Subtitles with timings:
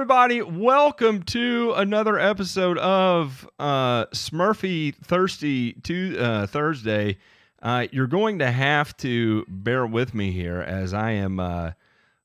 [0.00, 7.18] everybody welcome to another episode of uh smurfy thirsty to uh thursday.
[7.60, 11.72] Uh you're going to have to bear with me here as i am uh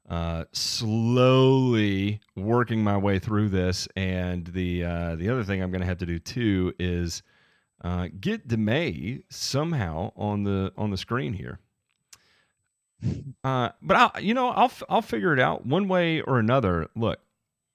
[0.07, 3.87] uh slowly working my way through this.
[3.95, 7.23] And the uh the other thing i'm going to have to do too is
[7.83, 11.57] uh get demay somehow on the on the screen here.
[13.41, 16.87] But i you know i'll i'll figure it out one way or another.
[16.95, 17.17] Look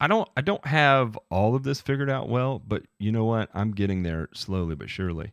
[0.00, 3.50] I don't I don't have all of this figured out well, but you know what?
[3.54, 5.32] I'm getting there slowly but surely.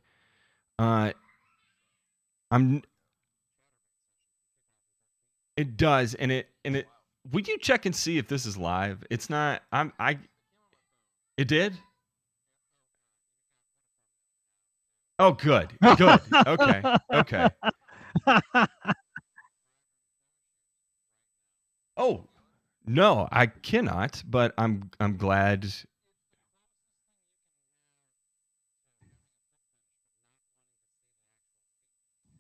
[0.80, 1.12] Uh
[2.52, 2.82] I'm
[5.58, 6.88] it does and it and it
[7.32, 9.04] would you check and see if this is live?
[9.10, 10.20] It's not I'm I
[11.38, 11.78] it did?
[15.20, 15.70] Oh good.
[15.98, 16.20] Good.
[16.48, 16.84] Okay.
[17.14, 17.50] Okay.
[21.98, 22.26] Oh,
[22.88, 25.68] no, I cannot, but I'm I'm glad.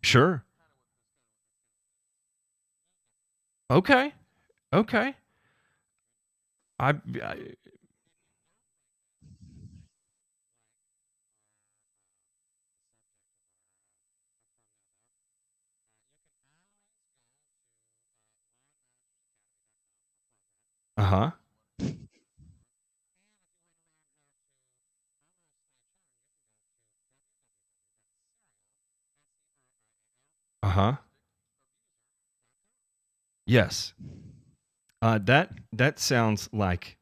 [0.01, 0.45] Sure.
[3.69, 4.13] Okay.
[4.73, 5.15] Okay.
[6.79, 7.55] I, I
[20.97, 21.31] uh-huh.
[30.63, 30.97] Uh-huh.
[33.47, 33.93] Yes.
[35.01, 36.97] Uh that that sounds like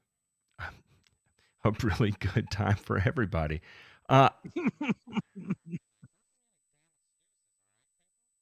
[1.66, 3.62] a really good time for everybody.
[4.10, 4.30] Uh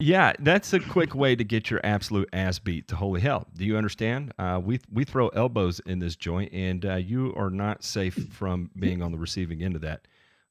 [0.01, 3.45] Yeah, that's a quick way to get your absolute ass beat to holy hell.
[3.55, 4.33] Do you understand?
[4.39, 8.71] Uh, we we throw elbows in this joint, and uh, you are not safe from
[8.79, 10.07] being on the receiving end of that.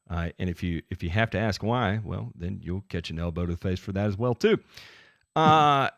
[0.09, 3.19] Uh, and if you if you have to ask why, well, then you'll catch an
[3.19, 4.57] elbow to the face for that as well too.
[5.35, 5.91] Uh,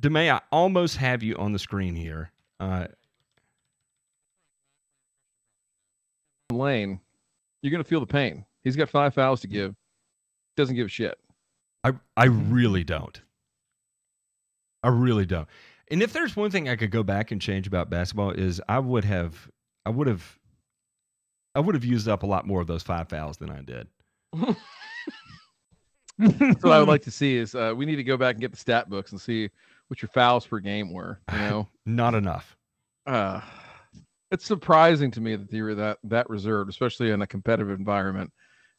[0.00, 2.32] Demay, I almost have you on the screen here.
[2.58, 2.88] Uh,
[6.50, 6.98] Lane,
[7.62, 8.44] you're gonna feel the pain.
[8.64, 9.76] He's got five fouls to give.
[10.56, 11.16] Doesn't give a shit.
[11.86, 13.20] I I really don't.
[14.82, 15.46] I really don't.
[15.88, 18.80] And if there's one thing I could go back and change about basketball is I
[18.80, 19.48] would have
[19.84, 20.38] I would have
[21.54, 23.86] I would have used up a lot more of those five fouls than I did.
[26.18, 28.40] That's what I would like to see is uh, we need to go back and
[28.40, 29.48] get the stat books and see
[29.88, 31.20] what your fouls per game were.
[31.32, 32.56] You know, Not enough.
[33.06, 33.40] uh,
[34.32, 38.32] it's surprising to me that you were that that reserved, especially in a competitive environment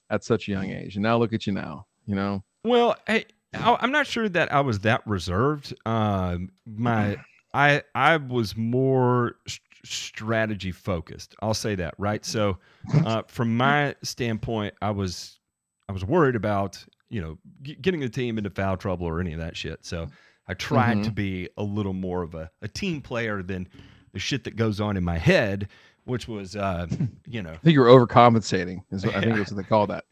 [0.09, 0.96] at such a young age.
[0.96, 1.85] And now look at you now.
[2.06, 5.73] You know, Well, hey, I, I'm not sure that I was that reserved.
[5.85, 7.17] Um, my
[7.53, 11.35] I I was more st- strategy focused.
[11.41, 12.25] I'll say that, right?
[12.25, 12.57] So,
[13.05, 15.39] uh, from my standpoint, I was
[15.88, 19.34] I was worried about you know g- getting the team into foul trouble or any
[19.34, 19.85] of that shit.
[19.85, 20.07] So,
[20.47, 23.67] I tried to be a little more of a, a team player than
[24.13, 25.69] the shit that goes on in my head,
[26.05, 26.88] which was uh,
[27.25, 28.81] you know I think you were overcompensating.
[28.91, 30.05] Is what, I think that's what they call that.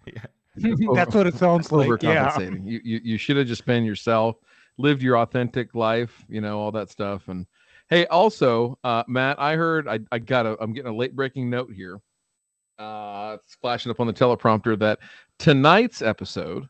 [0.57, 2.01] That's what it sounds like.
[2.01, 2.37] Yeah.
[2.39, 4.37] You you, you should have just been yourself,
[4.77, 7.27] lived your authentic life, you know, all that stuff.
[7.27, 7.45] And
[7.89, 11.49] hey, also, uh, Matt, I heard I, I got a I'm getting a late breaking
[11.49, 11.99] note here.
[12.77, 14.99] Uh it's flashing up on the teleprompter that
[15.39, 16.67] tonight's episode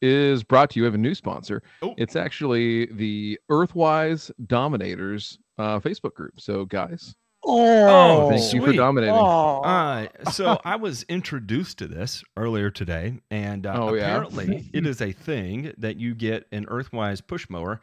[0.00, 0.82] is brought to you.
[0.82, 1.62] We have a new sponsor.
[1.82, 1.94] Oh.
[1.96, 6.40] It's actually the Earthwise Dominators uh, Facebook group.
[6.40, 7.16] So guys,
[7.50, 9.14] Oh, thank you for dominating.
[9.14, 9.62] Oh.
[9.62, 14.02] Uh, so I was introduced to this earlier today, and uh, Oh, yeah?
[14.02, 17.80] apparently it is a thing that you get an Earthwise push mower,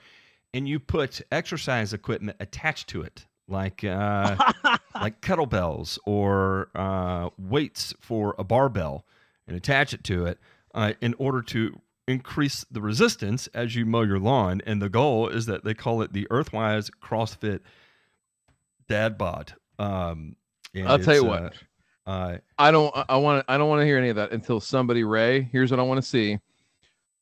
[0.54, 4.36] and you put exercise equipment attached to it, like uh,
[4.96, 9.06] like kettlebells or uh, weights for a barbell,
[9.48, 10.40] and attach it to it
[10.76, 14.62] uh, in order to increase the resistance as you mow your lawn.
[14.68, 17.62] And the goal is that they call it the Earthwise CrossFit
[18.88, 19.54] Dad Bod.
[19.80, 20.36] Um,
[20.74, 21.54] and I'll tell you what.
[22.06, 24.16] uh, uh, I don't I- I want to I don't want to hear any of
[24.18, 26.38] that until somebody Ray, here's what I want to see.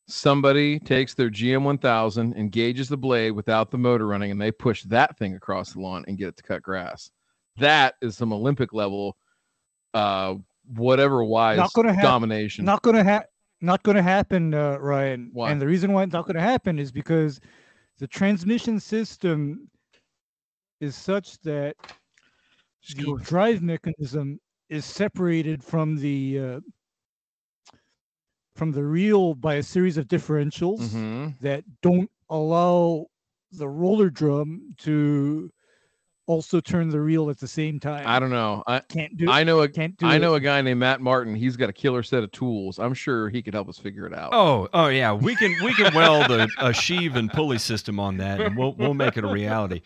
[0.07, 4.83] Somebody takes their GM 1000 engages the blade without the motor running and they push
[4.83, 7.09] that thing across the lawn and get it to cut grass.
[7.57, 9.15] That is some Olympic level
[9.93, 10.35] uh
[10.75, 12.65] whatever wise Not gonna hap- domination.
[12.65, 13.23] not gonna ha-
[13.61, 15.29] not gonna happen, uh, Ryan.
[15.31, 15.51] Why?
[15.51, 17.39] And the reason why it's not gonna happen is because
[17.99, 19.69] the transmission system
[20.83, 21.75] is such that
[22.81, 24.39] Just the drive mechanism
[24.69, 26.59] is separated from the uh,
[28.55, 31.39] from the reel by a series of differentials Mhm.
[31.39, 33.07] that don't allow
[33.51, 35.51] the roller drum to
[36.25, 38.05] also turn the reel at the same time.
[38.07, 38.63] I don't know.
[38.65, 39.29] I can't do.
[39.29, 40.05] I know a can't do.
[40.07, 40.19] I it.
[40.19, 41.35] know a guy named Matt Martin.
[41.35, 42.79] He's got a killer set of tools.
[42.79, 44.29] I'm sure he could help us figure it out.
[44.33, 48.17] Oh, oh yeah, we can we can weld a, a sheave and pulley system on
[48.17, 49.81] that, and we'll we'll make it a reality.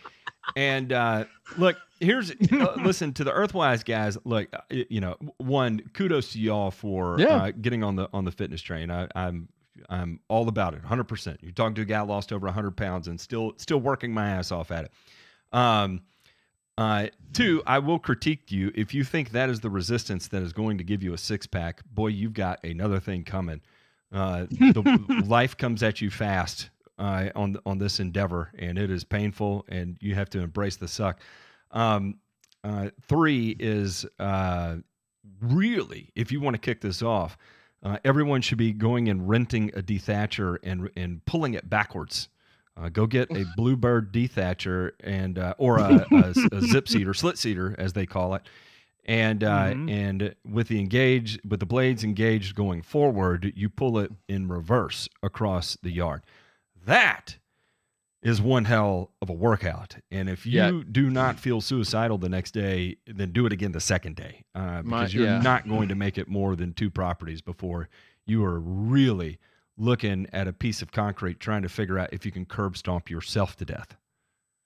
[0.55, 1.25] And uh,
[1.57, 4.17] look, here's uh, listen to the Earthwise guys.
[4.23, 7.27] Look, uh, you know, one kudos to y'all for Yeah.
[7.35, 8.89] uh, getting on the on the fitness train.
[8.89, 9.49] I, I'm
[9.89, 11.03] I'm all about it, 100.
[11.03, 14.29] percent You're talking to a guy lost over 100 pounds and still still working my
[14.29, 14.91] ass off at it.
[15.51, 16.01] Um,
[16.77, 20.53] uh, two, I will critique you if you think that is the resistance that is
[20.53, 21.81] going to give you a six pack.
[21.91, 23.61] Boy, you've got another thing coming.
[24.11, 29.03] Uh, the life comes at you fast uh, on on this endeavor, and it is
[29.03, 31.19] painful, and you have to embrace the suck.
[31.71, 32.15] Um,
[32.63, 34.77] uh, three is uh,
[35.41, 37.37] really, if you want to kick this off,
[37.83, 42.29] uh, everyone should be going and renting a dethatcher and and pulling it backwards.
[42.75, 47.37] Uh, go get a bluebird dethatcher and uh, or a, a, a zip seater, slit
[47.37, 48.43] seeder as they call it,
[49.05, 49.89] and uh, Mhm.
[49.91, 55.07] and with the engage with the blades engaged going forward, you pull it in reverse
[55.23, 56.21] across the yard.
[56.87, 57.37] That
[58.23, 59.97] is one hell of a workout.
[60.09, 60.81] And if you Yeah.
[60.91, 64.81] do not feel suicidal the next day, then do it again the second day uh,
[64.83, 65.39] My- because you're yeah.
[65.41, 67.89] not going to make it more than two properties before
[68.25, 69.37] you are really
[69.77, 73.09] looking at a piece of concrete trying to figure out if you can curb stomp
[73.09, 73.95] yourself to death.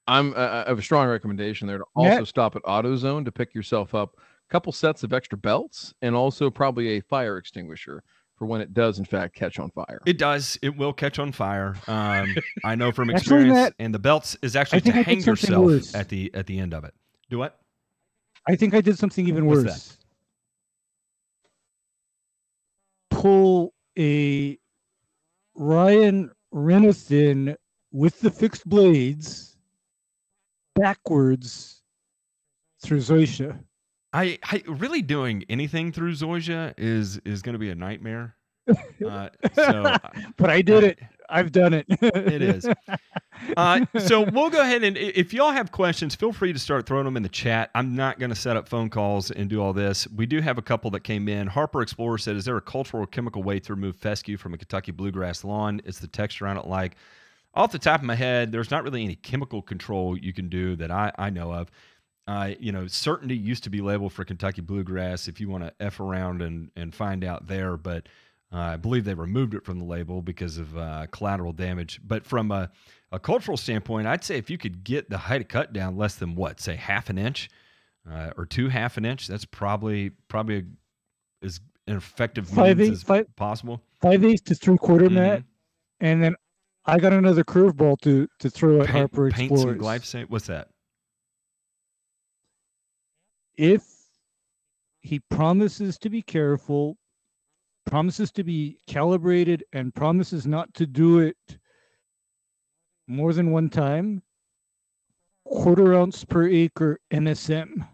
[0.08, 2.24] I'm uh, I have a strong recommendation there to also Yeah.
[2.24, 6.50] stop at AutoZone to pick yourself up a couple sets of extra belts and also
[6.50, 8.04] probably a fire extinguisher
[8.42, 10.02] for when it does in fact catch on fire.
[10.08, 10.58] It does.
[10.64, 11.76] It will catch on fire.
[11.86, 12.36] Um,
[12.66, 13.54] I know from experience.
[13.54, 15.94] Matt, and the belts is actually to think I hang yourself worse.
[15.94, 16.96] at the at the end of it.
[17.30, 17.60] Do what?
[18.48, 19.98] I think I did something even What's worse.
[23.12, 23.20] that?
[23.20, 24.58] Pull a
[25.54, 27.56] Ryan Renathan
[27.92, 29.56] with the fixed blades
[30.74, 31.84] backwards
[32.82, 33.60] through Zoysia.
[34.14, 38.36] I, I really doing anything through Zoysia is is going to be a nightmare.
[39.06, 39.98] Uh, so
[40.38, 41.00] but I did it.
[41.28, 41.86] I've done it.
[41.90, 42.68] It is.
[43.58, 47.06] Uh, so we'll go ahead and if y'all have questions, feel free to start throwing
[47.06, 47.72] them in the chat.
[47.74, 50.08] I'm not going to set up phone calls and do all this.
[50.10, 51.48] We do have a couple that came in.
[51.48, 54.58] Harper Explorer said, "Is there a cultural or chemical way to remove fescue from a
[54.58, 55.82] Kentucky bluegrass lawn?
[55.84, 56.96] It's the texture I don't like."
[57.54, 60.76] Off the top of my head, there's not really any chemical control you can do
[60.78, 61.70] that I, I know of.
[62.32, 65.28] Uh, you know, certainty used to be labeled for Kentucky bluegrass.
[65.28, 68.08] If you want to f around and and find out there, but
[68.54, 72.00] uh, I believe they removed it from the label because of uh, collateral damage.
[72.06, 72.72] But from a,
[73.12, 76.16] a cultural standpoint, I'd say if you could get the height of cut down less
[76.16, 77.50] than what, say half an inch
[78.10, 82.90] uh, or two half an inch, that's probably probably a, as an effective Five means
[82.90, 83.82] eight- as five- possible.
[84.00, 85.14] Five eighths to three quarter Mhm.
[85.14, 85.44] mat,
[86.00, 86.36] and then
[86.86, 90.30] I got another curveball to to throw at Paint, Harper paint some glyphosate.
[90.30, 90.70] What's that?
[93.58, 93.84] If
[95.02, 96.98] he promises to be careful,
[97.86, 101.38] promises to be calibrated, and promises not to do it
[103.08, 104.22] more than one time,
[105.46, 107.88] quarter ounce per acre MSM.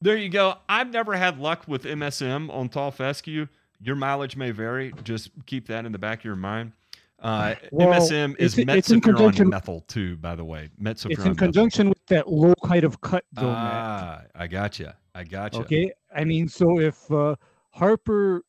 [0.00, 0.56] There you go.
[0.68, 3.46] I've never had luck with MSM on tall fescue.
[3.80, 4.92] Your mileage may vary.
[5.04, 6.72] Just keep that in the back of your mind.
[7.22, 10.68] Uh, Well, MSM is it's- it's in metsulfuron methyl too, by the way.
[10.84, 11.34] It's in methyl.
[11.36, 13.72] conjunction with that low height of cut, though, Matt.
[13.72, 14.96] Ah, I gotcha.
[15.14, 15.60] I gotcha.
[15.60, 17.36] Okay, I mean, so if uh,
[17.70, 18.42] Harper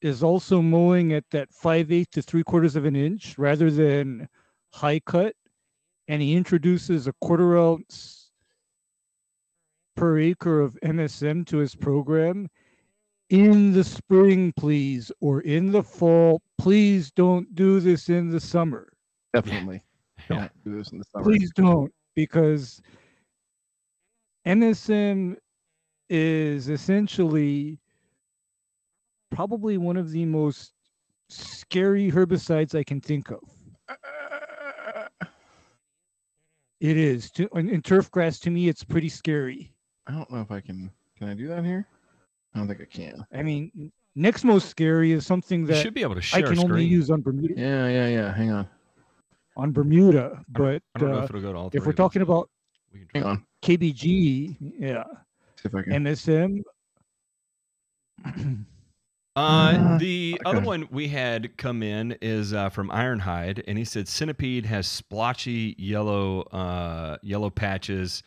[0.00, 4.28] is also mowing at that five eighths to three quarters of an inch rather than
[4.72, 5.34] high cut,
[6.08, 8.30] and he introduces a quarter ounce
[9.96, 12.48] per acre of MSM to his program
[13.32, 18.92] in the spring, please, or in the fall, please don't do this in the summer.
[19.32, 19.82] Definitely
[20.28, 21.24] don't do this in the summer.
[21.24, 22.82] Please don't, because
[24.46, 25.36] MSM
[26.10, 27.80] is essentially
[29.30, 30.74] probably one of the most
[31.30, 33.40] scary herbicides I can think of.
[36.80, 37.30] It is.
[37.30, 39.72] To, in, in turf grass, to me, it's pretty scary.
[40.06, 40.90] I don't know if I can.
[41.16, 41.86] Can I do that here?
[42.54, 43.26] I don't think I can.
[43.32, 46.58] I mean, next most scary is something You that should be able to I can
[46.58, 47.54] only use on Bermuda.
[47.56, 48.34] Yeah, yeah, yeah.
[48.34, 48.68] Hang on.
[49.56, 51.86] On Bermuda, I don't- but I don't know uh, if it'll go to all if
[51.86, 52.48] we're talking about
[52.92, 53.46] We can Hang on.
[53.62, 55.04] KBG, yeah,
[55.56, 56.04] See if I can.
[56.04, 56.62] MSM.
[59.34, 64.06] Uh, the other one we had come in is uh, from Ironhide, and he said
[64.06, 68.22] centipede has splotchy yellow uh, yellow patches,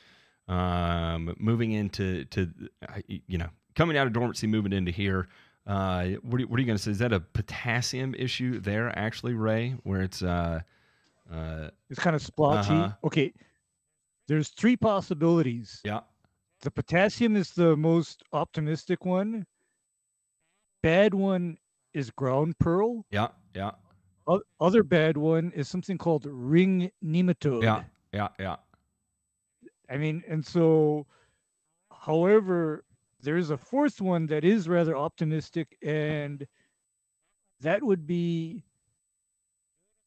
[0.48, 2.52] um, moving into to
[2.90, 5.28] uh, you know coming out of dormancy, moving into here.
[5.68, 6.92] Uh, what are you, what are you going to say?
[6.92, 10.60] Is that a potassium issue there, actually, Ray, where it's uh,
[11.34, 12.74] uh, It's kind of splotchy.
[12.74, 12.92] Uh-huh.
[13.04, 13.34] Okay.
[14.28, 15.82] there's three possibilities.
[15.84, 16.02] Yeah.
[16.62, 19.46] The potassium is the most optimistic one.
[20.84, 21.58] Bad one
[21.94, 23.06] is ground pearl.
[23.10, 23.30] Yeah.
[23.56, 23.72] Yeah.
[24.28, 27.64] O- Other bad one is something called ring nematode.
[27.64, 27.84] Yeah.
[28.14, 28.28] Yeah.
[28.40, 28.56] Yeah.
[29.90, 31.06] I mean, and so,
[31.92, 32.84] however,
[33.26, 36.48] there's a fourth one that is rather optimistic, and
[37.60, 38.64] that would be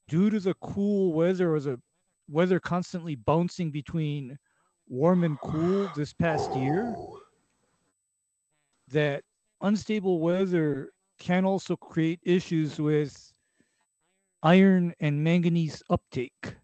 [0.09, 1.81] due to the cool weather or the
[2.29, 4.39] weather constantly bouncing between
[4.87, 6.99] warm and cool this past year.
[8.89, 9.25] That
[9.61, 13.33] unstable weather can also create issues with
[14.43, 16.57] iron and manganese uptake.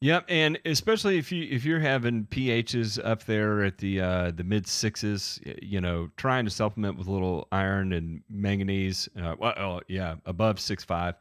[0.00, 4.44] Yep, and especially if you if you're having pHs up there at the uh, the
[4.44, 9.08] mid sixes, you know, trying to supplement with a little iron and manganese.
[9.18, 11.14] Uh, well, oh, yeah, above six five.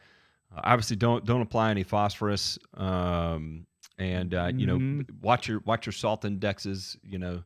[0.53, 2.59] Uh, obviously, don't don't apply any phosphorus.
[2.73, 3.65] Um,
[3.97, 5.05] and uh, you know, Mhm.
[5.21, 6.97] watch your watch your salt indexes.
[7.01, 7.43] You know,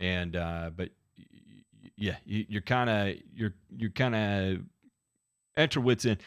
[0.00, 0.88] and uh, but
[1.98, 4.58] yeah, you, you're kind of you're you're kind of
[5.58, 6.22] at your wits end.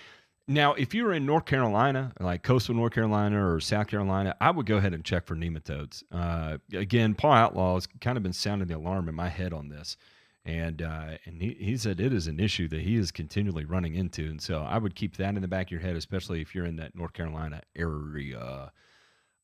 [0.47, 4.67] Now, if you're in North Carolina, like coastal North Carolina or South Carolina, I would
[4.67, 6.03] go ahead and check for nematodes.
[6.11, 9.69] Uh, again, Paul Outlaw has kind of been sounding the alarm in my head on
[9.69, 9.97] this,
[10.45, 13.95] and uh, and he, he said it is an issue that he is continually running
[13.95, 16.53] into, and so I would keep that in the back of your head, especially if
[16.53, 18.71] you're in that North Carolina area.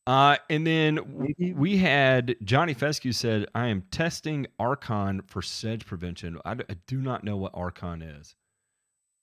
[0.05, 0.99] Uh, and then
[1.55, 6.37] we had Johnny Fescue said, "I am testing Archon for sedge prevention.
[6.45, 6.55] I
[6.85, 8.35] do not know what Archon is."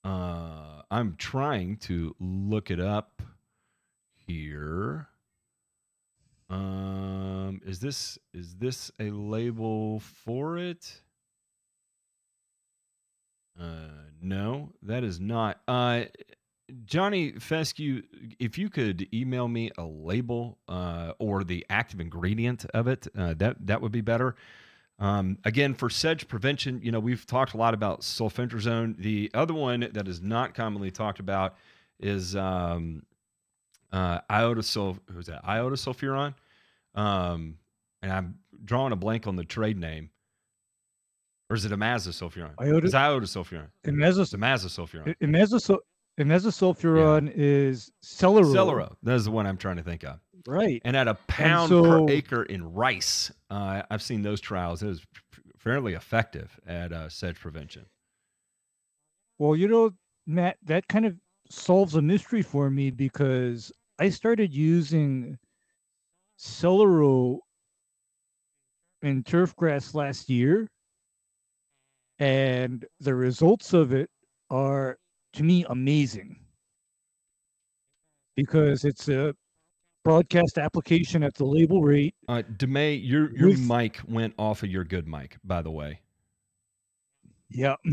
[0.04, 3.22] Uh, I'm trying to look it up
[4.14, 5.08] here.
[6.50, 11.02] Um, is this is this a label for it?
[13.60, 13.88] Uh,
[14.22, 15.60] no, that is not.
[15.66, 16.04] Uh,
[16.84, 18.02] Johnny Fescue,
[18.38, 23.34] if you could email me a label uh, or the active ingredient of it, uh,
[23.34, 24.36] that that would be better.
[25.00, 28.96] Um, again, for sedge prevention, you know, we've talked a lot about sulfentrazone.
[28.96, 31.56] The other one that is not commonly talked about
[32.00, 33.02] is um,
[33.92, 34.98] uh, iodosul.
[35.12, 35.44] Who's that?
[35.44, 36.34] Iodosulfuron.
[36.94, 37.58] Um,
[38.02, 40.10] and I'm drawing a blank on the trade name.
[41.50, 42.56] Or is it imazosulfuron?
[42.56, 43.68] Iodo- It's iodosulfuron.
[43.84, 45.16] It's Imezos- imazosulfuron.
[45.22, 45.78] imezosul-
[46.18, 48.52] Imazosulfuron is Celeron.
[48.52, 48.96] Celero.
[49.04, 50.18] That is the one I'm trying to think of.
[50.46, 50.80] Right.
[50.84, 54.82] And at a pound so- per acre in rice, uh, I've seen those trials.
[54.82, 55.06] It is
[55.56, 57.86] fairly effective at uh, sedge prevention.
[59.38, 59.92] Well, you know,
[60.26, 61.16] Matt, that kind of
[61.50, 65.38] solves a mystery for me because I started using
[66.38, 67.38] Celero
[69.02, 70.68] in turf grass last year,
[72.18, 74.10] and the results of it
[74.50, 74.98] are,
[75.34, 76.40] to me, amazing
[78.38, 79.34] because it's a
[80.08, 82.14] broadcast application at the label rate.
[82.28, 86.00] Uh, Demay, your your With- mic went off of your good mic, by the way.
[87.50, 87.76] Yeah.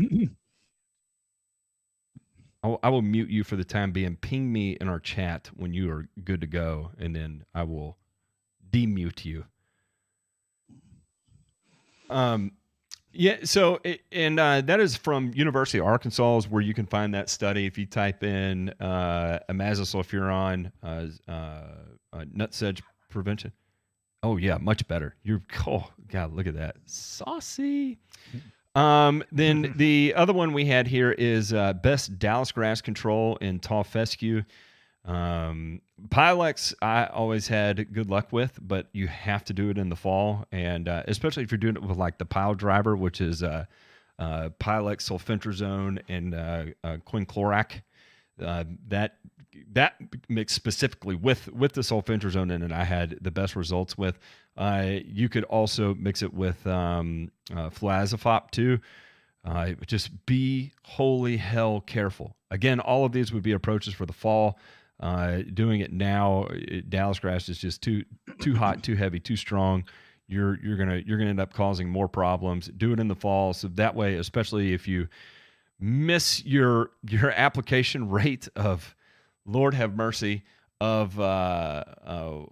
[2.62, 4.16] I will, I will mute you for the time being.
[4.16, 7.98] Ping me in our chat when you are good to go, and then I will
[8.70, 9.44] demute you.
[12.08, 12.52] Um,
[13.12, 13.36] yeah.
[13.44, 17.12] So, it, and uh, that is from University of Arkansas, is where you can find
[17.14, 17.66] that study.
[17.66, 21.62] If you type in uh, imazosulfuron, uh, uh,
[22.16, 23.52] uh, nut sedge prevention.
[24.22, 25.14] Oh yeah, much better.
[25.22, 27.98] You're oh god, look at that, saucy.
[28.74, 33.58] Um, then the other one we had here is uh, best Dallas grass control in
[33.60, 34.42] tall fescue.
[35.04, 39.88] Um, Pylex, I always had good luck with, but you have to do it in
[39.88, 43.20] the fall, and uh, especially if you're doing it with like the pile driver, which
[43.20, 43.66] is uh,
[44.18, 47.82] uh, Pylex sulfentrazone and uh, uh, quinclorac.
[48.42, 49.16] Uh, that
[49.72, 49.94] that
[50.28, 54.18] mix specifically with with the sulfentrazone in it, I had the best results with.
[54.56, 57.70] Uh, you could also mix it with um, uh,
[58.50, 58.78] too.
[59.44, 62.34] Uh, just be holy hell careful.
[62.50, 64.58] Again, all of these would be approaches for the fall.
[64.98, 68.04] Uh, doing it now, it, Dallas grass is just too
[68.40, 69.84] too hot, too heavy, too strong.
[70.26, 72.70] You're you're gonna you're gonna end up causing more problems.
[72.76, 75.06] Do it in the fall, so that way, especially if you
[75.78, 78.95] miss your your application rate of
[79.46, 80.42] Lord have mercy
[80.80, 82.44] of uh, uh,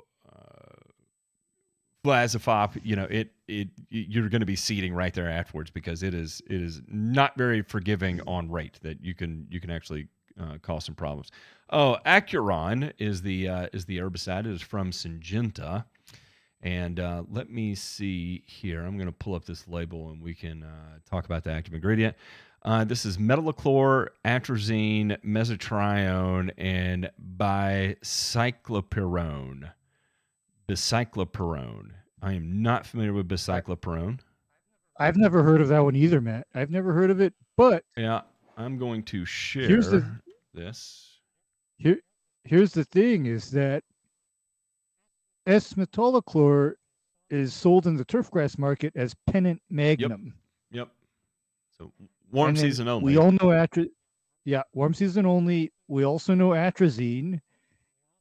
[2.05, 6.13] Blazafop, you know, it it you're going to be seeding right there afterwards because it
[6.13, 10.09] is it is not very forgiving on rate that you can you can actually
[10.39, 11.31] uh, cause some problems.
[11.71, 14.41] Oh, Acuron is the uh, is the herbicide.
[14.41, 15.87] It is from Syngenta,
[16.61, 18.83] And uh, let me see here.
[18.85, 21.75] I'm going to pull up this label and we can uh, talk about the active
[21.75, 22.17] ingredient.
[22.65, 29.71] Uh, this is metolachlor, atrazine, mesotrione, and bicyclopyrone.
[30.67, 31.91] Bicyclopyrone.
[32.23, 34.21] I am not familiar with bicyclopyrone.
[34.99, 36.47] I've never heard of that one either, Matt.
[36.55, 38.23] I've never heard of it, but Yeah,
[38.57, 40.07] I'm going to share Here's the-
[40.55, 41.19] this.
[41.77, 41.99] here
[42.45, 43.83] here's the thing is that
[45.47, 46.75] S-metolachlor
[47.29, 50.33] is sold in the turfgrass market as pennant magnum.
[50.71, 50.87] Yep.
[50.87, 50.89] Yep.
[51.77, 51.93] So
[52.35, 53.13] warm season only.
[53.13, 53.89] We all know atrazine.
[54.45, 55.73] Yeah, warm season only.
[55.89, 57.41] We also know atrazine,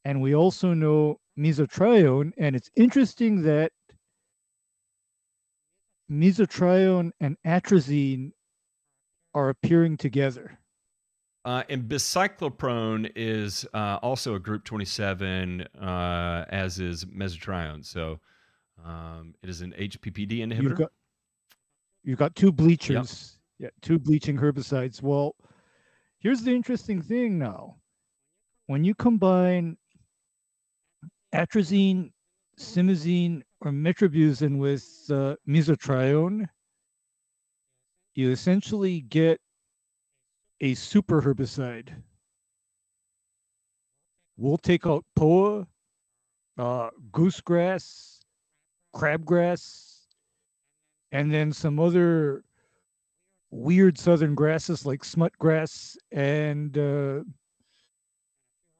[0.06, 2.32] and we also know mesotrione.
[2.38, 3.72] And it's interesting that
[6.10, 8.32] mesotrione and atrazine
[9.34, 10.60] are appearing together.
[11.46, 17.86] Uh, and bicyclopyrone is uh, also a group 27, uh, as is mesotrione.
[17.86, 18.22] So
[18.86, 20.78] um, it is an HPPD You've inhibitor.
[20.78, 20.92] got
[22.04, 23.40] you've got two bleachers.
[23.64, 25.02] Yeah, two bleaching herbicides.
[25.02, 25.38] Well,
[26.20, 27.78] here's the interesting thing now.
[28.66, 29.78] When you combine
[31.34, 32.12] atrazine,
[32.60, 36.46] simazine, or metribuzin with uh, mesotrione,
[38.16, 39.40] you essentially get
[40.60, 41.88] a super herbicide.
[44.36, 45.68] We'll take out POA,
[46.58, 48.20] uh, goosegrass,
[48.94, 50.00] crabgrass,
[51.14, 52.44] and then some other
[53.54, 57.22] weird southern grasses like smut grass and uh,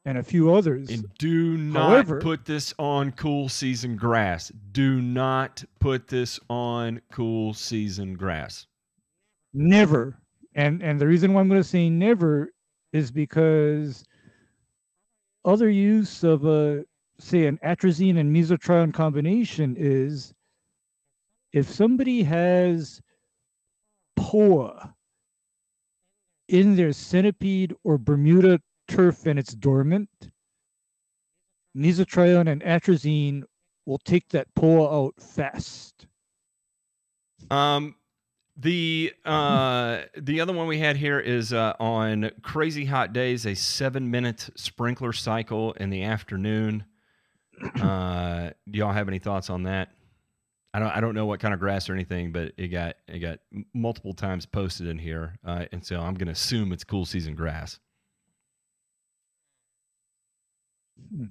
[0.06, 0.90] and a few others.
[0.90, 4.52] And do not However- put this on cool season grass.
[4.72, 8.66] Do not put this on cool season grass.
[9.54, 10.18] Never.
[10.56, 12.50] And and the reason why I'm going to say never
[12.92, 14.04] is because
[15.46, 16.84] other use of a
[17.20, 20.34] say an atrazine and mesotrione combination is
[21.54, 23.02] if somebody has
[24.16, 24.94] POA
[26.48, 30.10] in their centipede or Bermuda turf and it's dormant,
[31.76, 33.44] mesotrione and atrazine
[33.86, 36.08] will take that POA out fast.
[37.50, 37.96] Um,
[38.56, 43.56] the uh, the other one we had here is uh, on crazy hot days, a
[43.56, 46.86] seven minute sprinkler cycle in the afternoon.
[47.82, 49.90] Uh, do y'all have any thoughts on that?
[50.74, 53.20] I don't I don't know what kind of grass or anything, but it got it
[53.20, 53.40] got
[53.74, 57.80] multiple times posted in here, uh, and so I'm gonna assume it's cool season grass.
[61.16, 61.26] Hmm.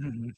[0.00, 0.34] Mhm.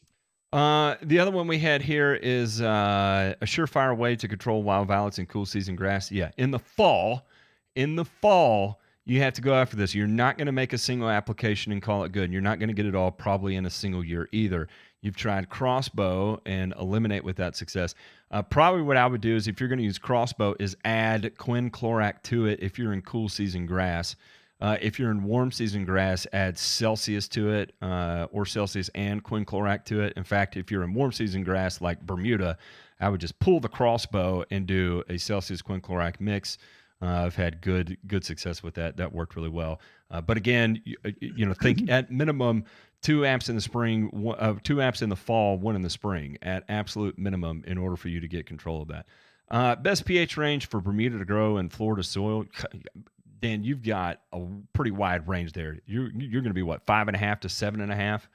[0.52, 4.88] Uh, the other one we had here is uh, a surefire way to control wild
[4.88, 6.12] violets and cool season grass.
[6.12, 7.26] Yeah, in the fall,
[7.74, 9.94] in the fall, you have to go after this.
[9.94, 12.32] You're not going to make a single application and call it good.
[12.32, 14.68] You're not going to get it all probably in a single year either.
[15.02, 17.94] You've tried crossbow and eliminate with that success.
[18.30, 21.34] Uh, probably what I would do is if you're going to use crossbow is add
[21.36, 24.16] quinclorac to it if you're in cool season grass.
[24.60, 29.22] Uh, if you're in warm season grass, add Celsius to it, uh, or Celsius and
[29.22, 30.12] quinclorac to it.
[30.16, 32.56] In fact, if you're in warm season grass like Bermuda,
[33.00, 36.58] I would just pull the crossbow and do a Celsius quinclorac mix.
[37.02, 38.96] Uh, I've had good good success with that.
[38.96, 39.80] That worked really well.
[40.10, 42.64] Uh, but again, you, you know, think at minimum
[43.02, 45.90] two amps in the spring, one, uh, two amps in the fall, one in the
[45.90, 49.06] spring, at absolute minimum, in order for you to get control of that.
[49.50, 52.46] Uh, best pH range for Bermuda to grow in Florida soil.
[53.44, 54.40] Dan, you've got a
[54.72, 55.78] pretty wide range there.
[55.85, 58.26] You're you're going to be what five and a half to seven and a half.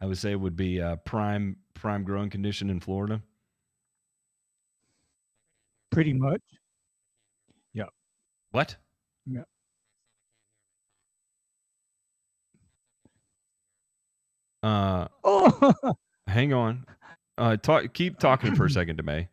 [0.00, 3.22] I would say would be uh, prime prime growing condition in Florida.
[5.92, 6.42] Pretty much.
[7.74, 7.84] Yeah.
[8.50, 8.74] What?
[9.24, 9.42] Yeah.
[14.64, 15.94] Uh, Oh,
[16.26, 16.84] hang on.
[17.38, 17.92] Uh, talk.
[17.94, 19.28] Keep talking for a second to me.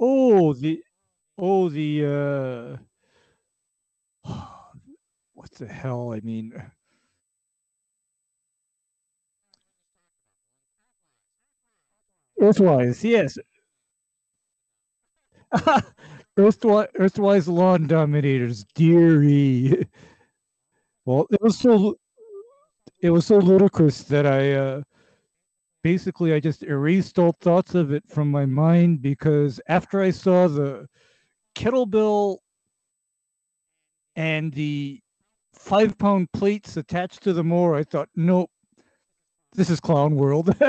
[0.00, 0.82] Oh, the
[1.38, 2.78] oh the
[4.24, 4.32] uh
[5.34, 6.12] what the hell?
[6.12, 6.52] I mean
[12.40, 13.38] Earthwise, yes.
[16.38, 19.86] Earthwise, Earthwise lawn dominators, dearie.
[21.06, 21.96] Well, it was so
[23.00, 24.82] it was so ludicrous that I uh,
[25.82, 30.48] basically I just erased all thoughts of it from my mind because after I saw
[30.48, 30.88] the
[31.56, 32.38] kettlebell
[34.16, 35.00] and the
[35.54, 38.50] five pound plates attached to the mower, I thought, nope,
[39.54, 40.54] this is clown world.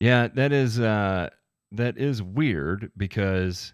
[0.00, 1.30] Yeah, that is uh
[1.72, 3.72] that is weird because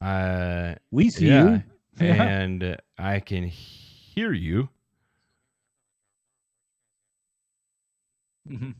[0.00, 1.62] I we see yeah, you.
[2.06, 4.68] and I can hear you.
[8.48, 8.74] Mhm.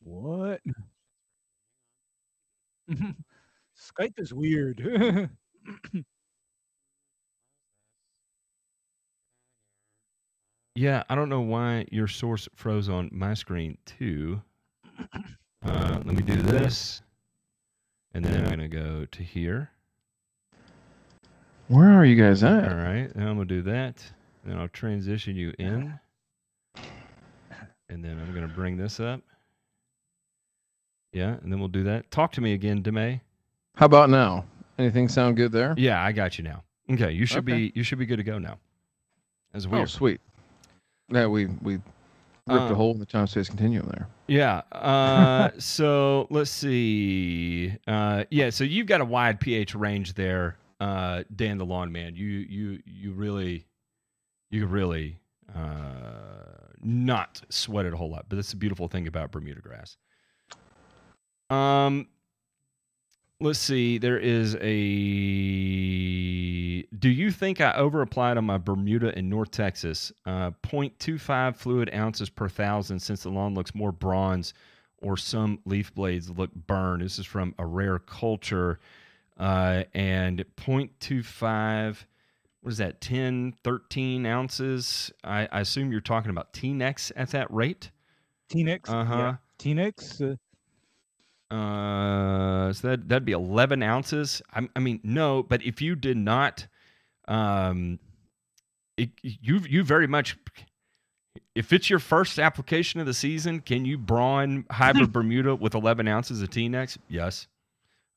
[0.00, 0.60] What?
[3.76, 5.30] Skype is weird.
[10.76, 14.42] Yeah, I don't know why your source froze on my screen too.
[15.64, 17.02] Uh, let me do this,
[18.16, 19.70] and then I'm gonna go to here.
[21.68, 22.64] Where are you guys at?
[22.66, 23.12] All right.
[23.14, 24.02] then I'm gonna do that.
[24.42, 25.92] Then I'll transition you in,
[27.90, 29.20] and then I'm gonna bring this up.
[31.12, 32.10] Yeah, and then we'll do that.
[32.10, 33.20] Talk to me again, Demay.
[33.74, 34.46] How about now?
[34.78, 35.74] Anything sound good there?
[35.76, 36.62] Yeah, I got you now.
[36.90, 37.68] Okay, you should Okay.
[37.68, 38.58] be you should be good to go now.
[39.52, 40.22] That's Oh, sweet.
[41.10, 41.80] Yeah, we we
[42.46, 44.08] ripped a hole in the time space continuum there.
[44.26, 44.62] Yeah.
[44.72, 47.74] Uh, so let's see.
[47.86, 48.50] Uh, yeah.
[48.50, 52.14] So you've got a wide pH range there, uh, Dan the Lawn Man.
[52.14, 53.66] You you you really
[54.50, 55.18] you really
[55.54, 58.26] uh, not sweat it a whole lot.
[58.28, 59.96] But that's the beautiful thing about Bermuda grass.
[61.50, 62.08] Um.
[63.38, 63.98] Let's see.
[63.98, 64.76] There is a.
[67.06, 70.10] Do you think I over applied on my Bermuda in North Texas?
[70.24, 74.54] Uh, 0.25 fluid ounces per thousand since the lawn looks more bronze
[75.00, 77.02] or some leaf blades look burned.
[77.02, 78.80] This is from a rare culture.
[79.38, 81.98] Uh, and 0.25,
[82.62, 85.12] what is that, 10, 13 ounces?
[85.22, 87.92] I, I assume you're talking about T-Nex at that rate?
[88.48, 88.90] T-Nex.
[88.90, 89.16] Uh-huh.
[89.16, 89.36] Yeah.
[89.58, 90.20] T-Nex.
[90.20, 90.34] Uh,
[91.54, 94.42] Uh, so that that'd be eleven ounces.
[94.52, 96.66] I, I mean, no, but if you did not,
[97.28, 97.98] um,
[98.96, 100.36] it, you you very much,
[101.54, 106.08] if it's your first application of the season, can you brawn hybrid Bermuda with eleven
[106.08, 106.98] ounces of T-Nex?
[107.08, 107.46] Yes.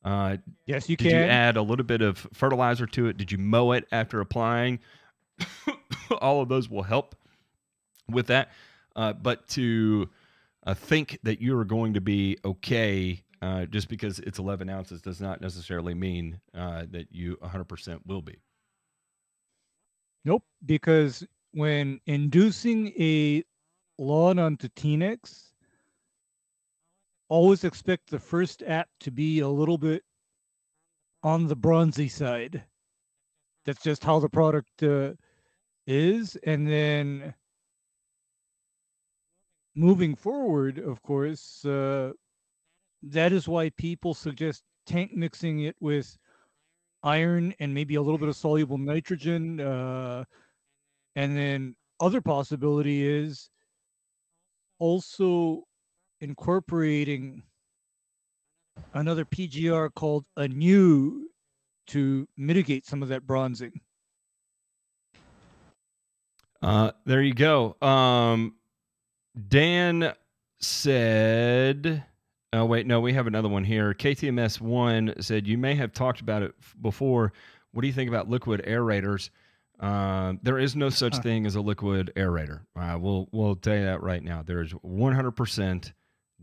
[0.03, 1.19] Uh, yes, you did can.
[1.19, 3.17] you add a little bit of fertilizer to it?
[3.17, 4.79] Did you mow it after applying?
[6.21, 7.15] All of those will help
[8.09, 8.49] with that.
[8.95, 10.09] Uh, but to
[10.65, 15.01] uh, think that you are going to be okay uh, just because it's 11 ounces
[15.01, 18.37] does not necessarily mean uh, that you 100% will be.
[20.25, 23.43] Nope, because when inducing a
[23.97, 25.53] lawn onto T-Nex,
[27.29, 30.03] always expect the first app to be a little bit
[31.23, 32.63] on the bronzy side.
[33.65, 35.13] That's just how the product uh,
[35.85, 37.33] is, and then
[39.75, 42.11] moving forward, of course, uh,
[43.03, 46.17] that is why people suggest tank mixing it with
[47.03, 49.59] iron and maybe a little bit of soluble nitrogen.
[49.59, 50.23] Uh,
[51.15, 53.49] and then other possibility is
[54.79, 55.63] also
[56.21, 57.43] incorporating
[58.93, 61.29] another PGR called Anew
[61.87, 63.81] to mitigate some of that bronzing.
[66.61, 67.75] Uh, there you go.
[67.81, 68.55] Um,
[69.47, 70.13] Dan
[70.59, 72.03] said,
[72.53, 73.93] oh, wait, no, we have another one here.
[73.93, 77.31] KTMS1 said, You may have talked about it before.
[77.71, 79.29] What do you think about liquid aerators?
[79.79, 81.21] Uh, there is no such Huh.
[81.21, 82.61] thing as a liquid aerator.
[82.75, 84.41] Uh, we'll, we'll tell you that right now.
[84.45, 85.93] There's 100%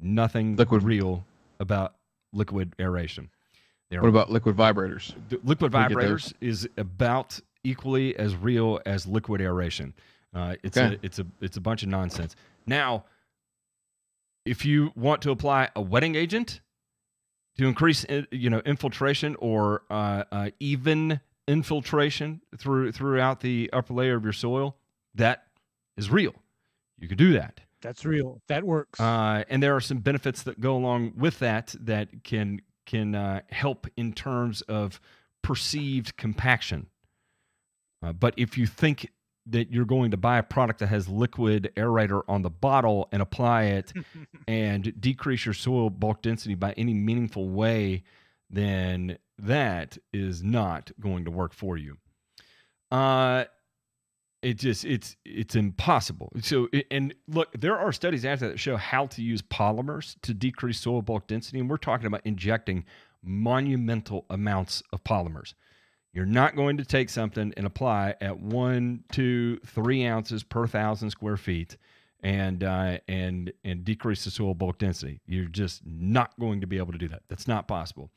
[0.00, 1.24] nothing Liquid- real
[1.60, 1.96] about
[2.32, 3.30] liquid aeration.
[3.90, 5.14] There What about liquid vibrators?
[5.44, 5.96] liquid We get those.
[5.96, 9.94] vibrators is about equally as real as liquid aeration.
[10.34, 10.96] Uh, it's Okay.
[10.96, 12.34] a it's a it's a bunch of nonsense.
[12.66, 13.04] Now,
[14.46, 16.60] if you want to apply a wetting agent
[17.58, 24.16] to increase you know infiltration or uh, uh, even infiltration through throughout the upper layer
[24.16, 24.76] of your soil,
[25.14, 25.44] that
[25.96, 26.34] is real.
[26.98, 27.60] You could do that.
[27.82, 28.40] That's real.
[28.48, 29.00] That works.
[29.00, 33.42] Uh, and there are some benefits that go along with that that can can uh,
[33.50, 35.00] help in terms of
[35.42, 36.88] perceived compaction
[38.02, 39.10] Uh, but if you think
[39.46, 43.22] that you're going to buy a product that has liquid aerator on the bottle and
[43.22, 43.92] apply it
[44.48, 48.02] and decrease your soil bulk density by any meaningful way,
[48.50, 51.96] then that is not going to work for you.
[52.90, 53.44] Uh,
[54.42, 56.30] it just it's it's impossible.
[56.40, 60.34] So and look, there are studies out there that show how to use polymers to
[60.34, 62.84] decrease soil bulk density, and we're talking about injecting
[63.24, 65.54] monumental amounts of polymers.
[66.16, 71.10] You're not going to take something and apply at one, two, three ounces per thousand
[71.10, 71.76] square feet
[72.22, 75.20] and uh, and and decrease the soil bulk density.
[75.26, 77.24] You're just not going to be able to do that.
[77.28, 78.10] That's not possible.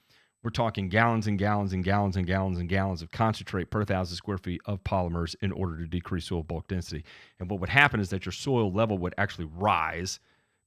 [0.43, 4.15] We're talking gallons and gallons and gallons and gallons and gallons of concentrate per thousand
[4.15, 7.03] square feet of polymers in order to decrease soil bulk density.
[7.37, 10.21] And what would happen is that your soil level would actually rise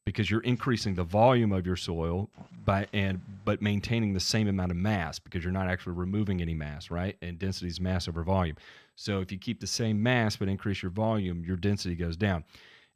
[0.04, 2.28] because you're increasing the volume of your soil
[2.64, 6.54] by and but maintaining the same amount of mass because you're not actually removing any
[6.54, 7.16] mass, right?
[7.22, 8.56] And density is mass over volume.
[8.96, 12.44] So if you keep the same mass but increase your volume, your density goes down.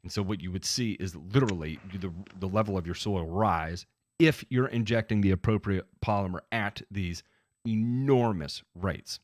[0.03, 3.85] And so what you would see is literally the, the level of your soil rise
[4.19, 7.23] if you're injecting the appropriate polymer at these
[7.65, 9.19] enormous rates.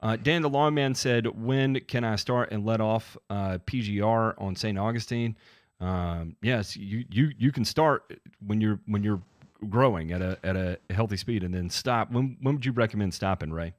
[0.00, 4.34] Uh, Dan the Lawn Man said, "When can I start and let off uh, PGR
[4.38, 4.78] on St.
[4.78, 5.36] Augustine?"
[5.80, 9.22] Um, yes, you you you can start when you're when you're
[9.68, 12.10] growing at a at a healthy speed, and then stop.
[12.10, 13.74] When when would you recommend stopping, Ray?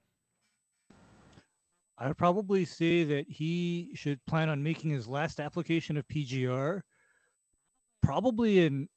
[1.97, 6.81] I would probably say that he should plan on making his last application of PGR
[8.03, 8.87] probably in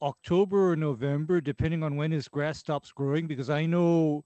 [0.00, 4.24] October or November, depending on when his grass stops growing, because I know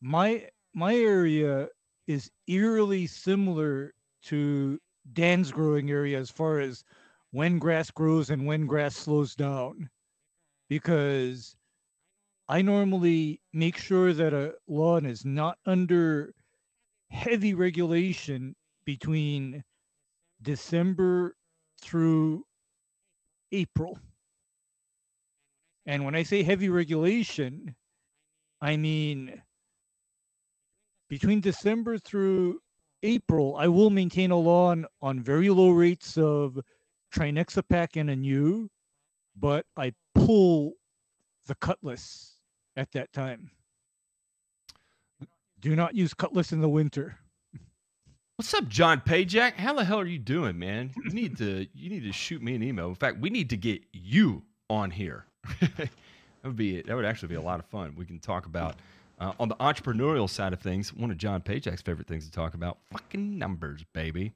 [0.00, 1.68] my my area
[2.08, 4.78] is eerily similar to
[5.12, 6.84] Dan's growing area as far as
[7.30, 9.88] when grass grows and when grass slows down.
[10.68, 11.56] Because
[12.48, 16.34] I normally make sure that a lawn is not under
[17.10, 19.62] heavy regulation between
[20.42, 21.34] December
[21.80, 22.44] through
[23.52, 23.98] April.
[25.86, 27.74] And when I say heavy regulation,
[28.60, 29.42] I mean
[31.08, 32.60] between December through
[33.06, 36.58] April, I will maintain a lawn on very low rates of
[37.14, 38.68] trinexapac and Anew,
[39.36, 40.72] but I pull
[41.46, 42.34] the Cutless
[42.76, 43.50] at that time.
[45.60, 47.18] Do not use Cutless in the winter.
[48.34, 49.54] What's up, John Pajak?
[49.54, 50.90] How the hell are you doing, man?
[51.04, 52.88] You need to you need to shoot me an email.
[52.88, 55.24] In fact, we need to get you on here.
[55.60, 55.90] that
[56.44, 57.94] would be that would actually be a lot of fun.
[57.96, 58.76] We can talk about
[59.18, 60.92] uh, on the entrepreneurial side of things.
[60.92, 64.32] One of John Pajak's favorite things to talk about: fucking numbers, baby.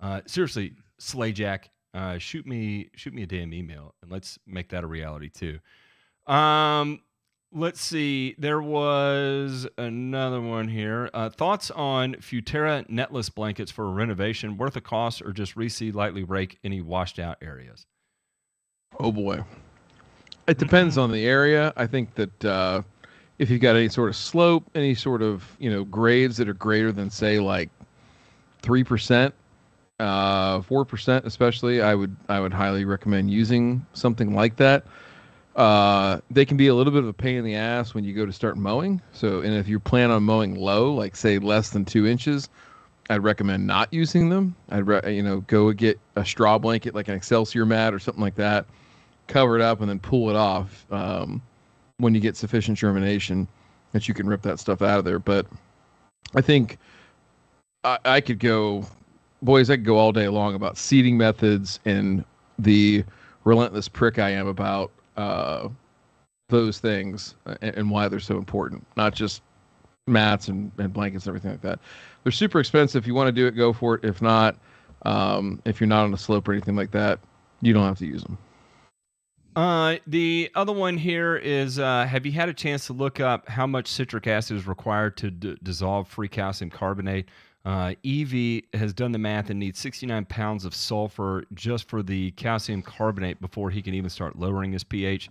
[0.00, 4.84] Uh, seriously, Slayjack, uh, shoot me shoot me a damn email and let's make that
[4.84, 5.58] a reality too.
[6.32, 7.00] Um,
[7.50, 8.34] Let's see.
[8.36, 11.08] There was another one here.
[11.14, 14.58] Uh, thoughts on Futerra netless blankets for a renovation?
[14.58, 17.86] Worth the cost or just reseed, lightly rake any washed out areas?
[19.00, 19.44] Oh boy.
[20.46, 21.72] It depends on the area.
[21.74, 22.82] I think that uh,
[23.38, 26.54] if you've got any sort of slope, any sort of you know grades that are
[26.54, 27.70] greater than say like
[28.62, 29.34] three percent,
[30.00, 34.84] uh, four percent, especially, I would I would highly recommend using something like that.
[35.56, 38.14] Uh, they can be a little bit of a pain in the ass when you
[38.14, 39.02] go to start mowing.
[39.12, 42.48] So, and if you plan on mowing low, like say less than two inches,
[43.10, 44.54] I'd recommend not using them.
[44.68, 48.22] I'd re- you know go get a straw blanket like an Excelsior mat or something
[48.22, 48.66] like that,
[49.26, 51.42] cover it up, and then pull it off um,
[51.98, 53.46] when you get sufficient germination
[53.92, 55.18] that you can rip that stuff out of there.
[55.18, 55.46] But
[56.34, 56.78] I think
[57.84, 58.84] I, I could go,
[59.42, 62.24] boys, I could go all day long about seeding methods and
[62.58, 63.04] the
[63.44, 65.68] relentless prick I am about uh,
[66.48, 68.86] those things and, and, why they're so important.
[68.96, 69.42] Not just
[70.06, 71.80] mats and, and blankets and everything like that.
[72.22, 73.02] They're super expensive.
[73.02, 74.04] If you want to do it, go for it.
[74.04, 74.56] If not,
[75.02, 77.18] um, if you're not on a slope or anything like that,
[77.60, 78.38] you don't have to use them.
[79.58, 83.48] Uh, the other one here is uh, Have you had a chance to look up
[83.48, 87.28] how much citric acid is required to d- dissolve free calcium carbonate?
[87.64, 92.30] Uh, EV has done the math and needs 69 pounds of sulfur just for the
[92.32, 95.28] calcium carbonate before he can even start lowering his pH.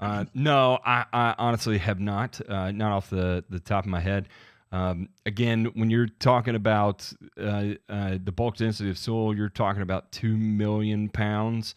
[0.00, 4.00] Uh, no, I, I, honestly have not, uh, not off the, the top of my
[4.00, 4.28] head.
[4.72, 7.08] Um, again, when you're talking about
[7.40, 11.76] uh, uh, the bulk density of soil, you're talking about two million pounds.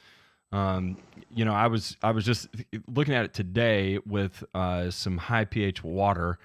[0.52, 0.98] Um,
[1.36, 2.48] you know, I was I was just
[2.88, 6.38] looking at it today with uh, some high pH water.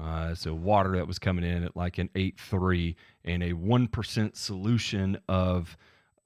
[0.00, 5.16] Uh, so water that was coming in at like an 8.3 and a 1% solution
[5.28, 5.76] of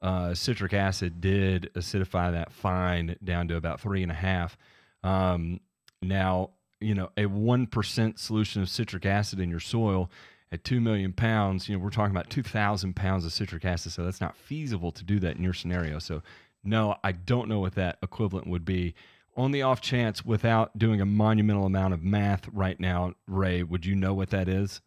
[0.01, 4.57] uh, citric acid did acidify that fine down to about three and a half.
[5.03, 5.61] Um,
[6.01, 6.51] now,
[6.81, 10.11] you know, a 1% solution of citric acid in your soil
[10.51, 13.93] at 2 million pounds, you know, we're talking about 2,000 pounds of citric acid.
[13.93, 15.99] So that's not feasible to do that in your scenario.
[15.99, 16.23] So,
[16.69, 18.95] no, I don't know what that equivalent would be.
[19.37, 23.87] On the off chance, without doing a monumental amount of math right now, Ray, would
[23.87, 24.81] you know what that is?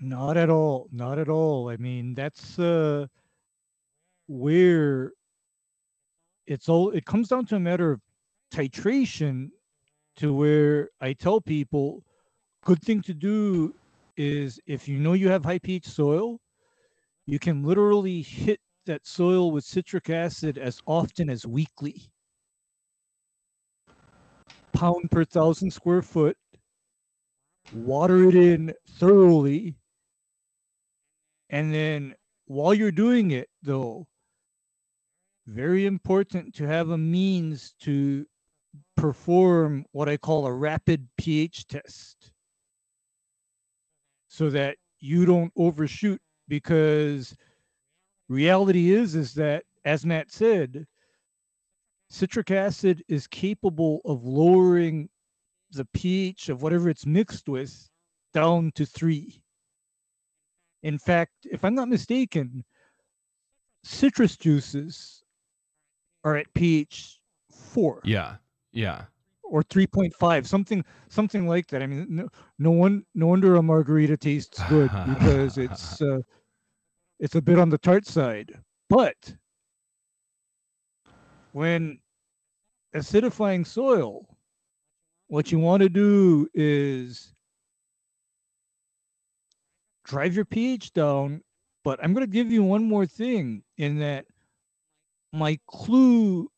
[0.00, 0.88] Not at all.
[0.92, 1.70] Not at all.
[1.70, 3.06] I mean, that's uh,
[4.28, 5.12] where
[6.46, 6.90] it's all.
[6.90, 8.00] It comes down to a matter of
[8.52, 9.50] titration,
[10.16, 12.04] to where I tell people,
[12.64, 13.74] good thing to do
[14.16, 16.38] is if you know you have high pH soil,
[17.26, 22.10] you can literally hit that soil with citric acid as often as weekly.
[24.72, 26.36] Pound per thousand square foot,
[27.74, 29.76] water it in thoroughly,
[31.50, 32.14] and then
[32.46, 34.06] while you're doing it, though,
[35.46, 38.26] very important to have a means to
[38.96, 42.32] perform what I call a rapid pH test.
[44.28, 47.36] So that you don't overshoot because
[48.32, 50.86] reality is is that as Matt said
[52.08, 55.08] citric acid is capable of lowering
[55.72, 57.88] the pH of whatever it's mixed with
[58.34, 59.42] down to 3
[60.82, 62.64] in fact if i'm not mistaken
[63.84, 65.22] citrus juices
[66.24, 68.36] are at pH 4 Yeah.
[68.72, 69.04] Yeah.
[69.42, 74.16] or 3.5 something something like that i mean no, no one no wonder a margarita
[74.16, 76.18] tastes good because it's uh,
[77.22, 78.52] it's a bit on the tart side
[78.90, 79.34] but
[81.52, 81.98] when
[82.94, 84.26] acidifying soil
[85.28, 87.32] what you want to do is
[90.04, 91.40] drive your pH down
[91.82, 94.26] but i'm going to give you one more thing in that
[95.32, 96.50] my clue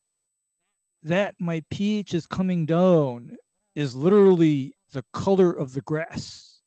[1.04, 3.36] that my pH is coming down
[3.74, 6.60] is literally the color of the grass.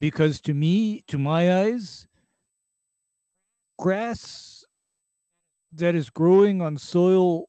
[0.00, 2.05] Because to me, to my eyes,
[3.78, 4.64] grass
[5.72, 7.48] that is growing on soil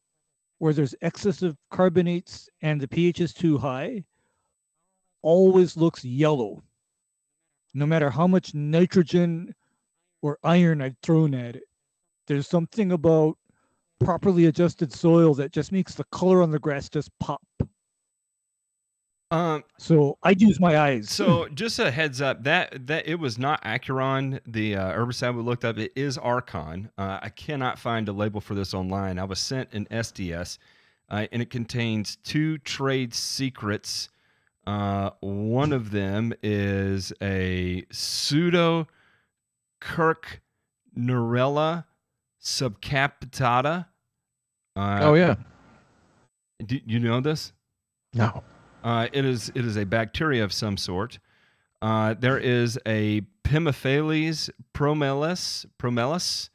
[0.60, 4.04] where there's excessive carbonates and the pH is too high
[5.22, 6.64] always looks yellow,
[7.74, 9.54] no matter how much nitrogen
[10.22, 11.64] or iron I've thrown at it.
[12.28, 13.38] There's something about
[14.00, 17.42] properly adjusted soil that just makes the color on the grass just pop.
[19.30, 21.10] Um, So I'd use my eyes.
[21.10, 25.42] so just a heads up that that it was not Acuron, the uh, herbicide we
[25.44, 25.78] looked up.
[25.78, 26.90] It is Archon.
[26.98, 29.20] Uh, I cannot find a label for this online.
[29.20, 30.58] I was sent an SDS,
[31.10, 34.10] uh, and it contains two trade secrets.
[34.66, 38.88] Uh, one of them is a pseudo
[39.82, 40.42] Kirk
[40.98, 41.86] Norella
[42.42, 43.86] subcapitata.
[44.76, 45.36] Uh, oh yeah.
[46.66, 47.52] Do you know this?
[48.14, 48.44] No.
[48.88, 51.20] Uh, it is it is a bacteria of some sort.
[51.82, 56.50] Uh, there is a Pimephales promelas promelas.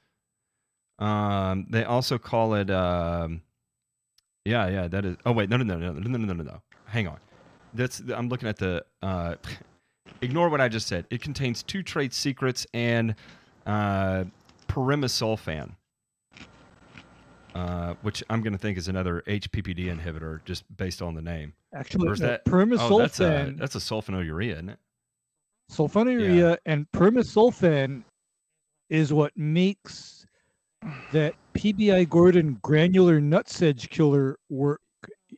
[0.98, 2.70] Um, they also call it.
[2.70, 3.42] Um,
[4.46, 5.16] yeah, yeah, that is.
[5.26, 6.62] Oh wait, no, no, no, no, no, no, no, no, no.
[6.86, 7.18] Hang on.
[7.74, 8.82] That's I'm looking at the.
[9.02, 9.34] Uh,
[10.22, 11.04] ignore what I just said.
[11.10, 13.14] It contains two trade secrets and
[13.66, 14.24] uh,
[14.68, 15.72] pyrimisulfan
[17.54, 21.52] uh, which I'm going to think is another HPPD inhibitor just based on the name.
[21.74, 22.42] Actually, is uh, that-
[22.80, 24.78] Oh, that's a that's a sulfonylurea, isn't it?
[25.70, 28.02] sulfonylurea, and pyrimisulfan
[28.90, 30.26] is what makes
[31.12, 34.80] that PBI Gordon granular nutsedge killer work.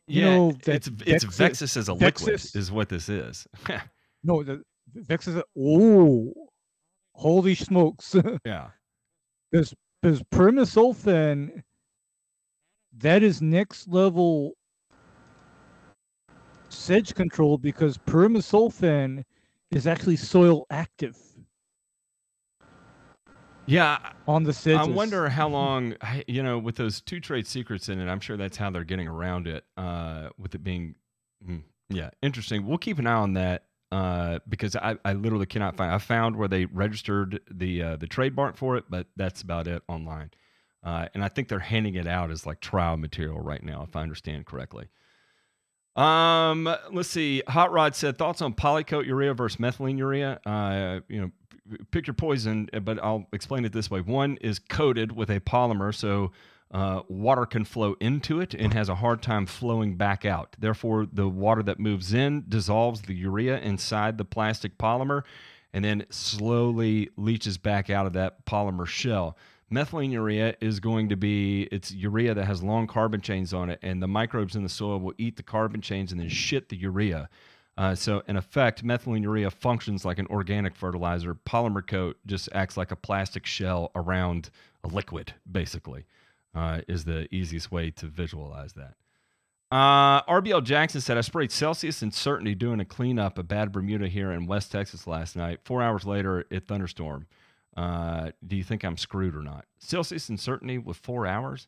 [0.07, 3.47] You know that it's it's Vexis- Vexis as a liquid Vexis- is what this is.
[4.27, 4.63] No, the
[4.95, 5.39] Vexis.
[5.57, 6.33] Oh,
[7.13, 8.15] holy smokes!
[8.45, 8.69] yeah.
[9.51, 11.61] because because pyrimisulfan
[12.99, 14.53] that is next level
[16.69, 19.23] sedge control because pyrimisulfan
[19.71, 21.17] is actually soil active
[23.67, 24.87] Yeah, on the sedges.
[24.87, 25.95] I wonder how long,
[26.27, 29.07] you know, with those two trade secrets in it, I'm sure that's how they're getting
[29.07, 30.95] around it, uh, with it being,
[31.47, 32.65] mm, yeah, interesting.
[32.65, 35.91] We'll keep an eye on that uh, because I, I literally cannot find.
[35.91, 39.81] I found where they registered the uh, the trademark for it, but that's about it
[39.87, 40.31] online.
[40.85, 43.95] Uh, and I think they're handing it out as like trial material right now, if
[43.95, 44.87] I understand correctly.
[45.95, 47.41] Um, let's see.
[47.47, 50.39] Hot Rod said thoughts on polycoat urea versus methylene urea.
[50.45, 51.31] Uh, you know,
[51.91, 54.01] pick your poison, but I'll explain it this way.
[54.01, 56.31] One is coated with a polymer, so
[56.71, 60.55] uh, water can flow into it and has a hard time flowing back out.
[60.59, 65.23] Therefore, the water that moves in dissolves the urea inside the plastic polymer
[65.73, 69.37] and then slowly leaches back out of that polymer shell.
[69.75, 73.79] Methylene urea is going to be it's urea that has long carbon chains on it,
[73.81, 76.77] and the microbes in the soil will eat the carbon chains and then shit the
[76.77, 77.27] urea.
[77.77, 81.35] Uh, so, in effect, methylene urea functions like an organic fertilizer.
[81.35, 84.49] Polymer coat just acts like a plastic shell around
[84.85, 86.05] a liquid, basically,
[86.55, 88.93] uh, is the easiest way to visualize that.
[89.71, 94.07] Uh, RBL Jackson said, I sprayed Celsius and Certainty doing a cleanup of bad Bermuda
[94.07, 95.59] here in West Texas last night.
[95.65, 97.25] Four hours later, it thunderstormed.
[97.75, 99.65] Uh, do you think I'm screwed or not?
[99.79, 101.67] Celsius uncertainty with four hours?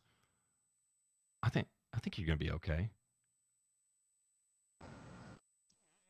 [1.43, 2.89] I think I think you're gonna be okay.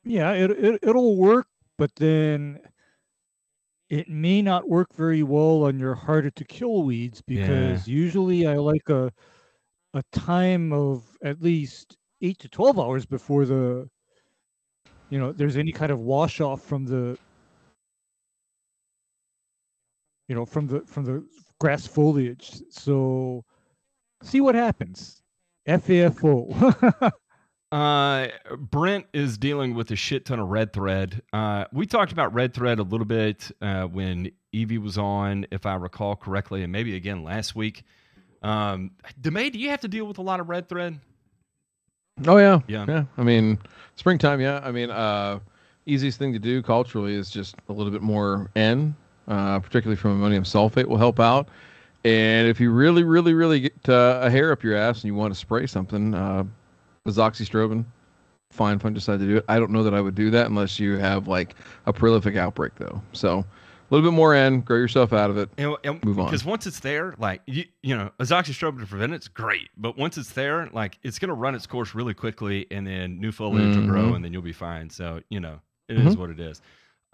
[0.03, 2.59] Yeah, it, it it'll work, but then
[3.89, 8.55] it may not work very well on your harder to kill weeds because usually I
[8.55, 9.11] like a
[9.93, 13.89] a time of at least eight to twelve hours before the
[15.09, 17.17] you know there's any kind of wash off from the
[20.28, 21.25] you know from the from the
[21.59, 22.61] grass foliage.
[22.69, 23.43] So
[24.23, 25.21] see what happens.
[25.67, 27.11] FAFO.
[27.69, 31.21] Uh, Brent is dealing with a shit ton of red thread.
[31.34, 35.65] Uh, we talked about red thread a little bit uh, when Evie was on, if
[35.65, 37.84] I recall correctly, and maybe again last week.
[38.41, 40.97] Um, Demay, do you have to deal with a lot of red thread?
[42.25, 42.86] Oh yeah, Yeah.
[42.88, 43.03] yeah.
[43.17, 43.59] I mean,
[43.95, 44.39] springtime.
[44.39, 45.39] Yeah, I mean, uh,
[45.86, 48.95] easiest thing to do culturally is just a little bit more N,
[49.28, 51.49] uh, particularly from ammonium sulfate, will help out.
[52.05, 55.15] And if you really, really, really get uh, a hair up your ass and you
[55.15, 56.43] want to spray something, uh,
[57.05, 57.86] azoxystrobin,
[58.51, 59.45] fine fungicide to do it.
[59.47, 61.55] I don't know that I would do that unless you have like
[61.86, 63.01] a prolific outbreak though.
[63.13, 63.45] So a
[63.93, 65.49] little bit more N, grow yourself out of it.
[65.57, 66.25] And, and Move on.
[66.25, 70.17] Because once it's there, like you, you know, azoxystrobin to prevent it's great, but once
[70.17, 73.86] it's there, like it's gonna run its course really quickly, and then new foliage will
[73.86, 74.89] grow, and then you'll be fine.
[74.89, 75.59] So you know,
[75.89, 76.19] it is Mhm.
[76.19, 76.61] what it is.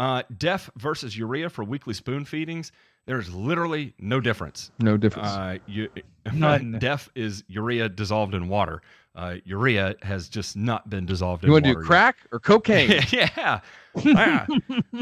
[0.04, 2.74] Uh, Def versus urea for weekly spoon feedings.
[3.06, 4.70] There's literally no difference.
[4.80, 5.30] No difference.
[5.30, 5.88] Uh, you,
[6.34, 6.78] None.
[6.80, 8.82] Def is urea dissolved in water.
[9.16, 11.80] Uh, urea has just not been dissolved you in want to water.
[11.80, 11.88] do yet.
[11.88, 12.90] crack or cocaine?
[13.12, 13.62] yeah.
[13.96, 14.46] Yeah.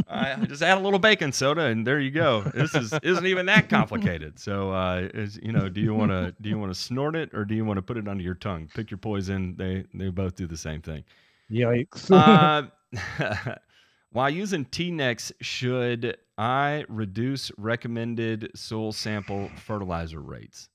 [0.07, 2.41] I just add a little baking soda and there you go.
[2.53, 4.37] This is isn't even that complicated.
[4.37, 7.33] So uh is you know, do you want to do you want to snort it
[7.33, 8.69] or do you want to put it under your tongue?
[8.75, 9.55] Pick your poison.
[9.57, 11.03] They they both do the same thing.
[11.49, 12.11] Yikes.
[12.11, 13.55] Uh,
[14.11, 20.69] while using T-Nex, should I reduce recommended soil sample fertilizer rates?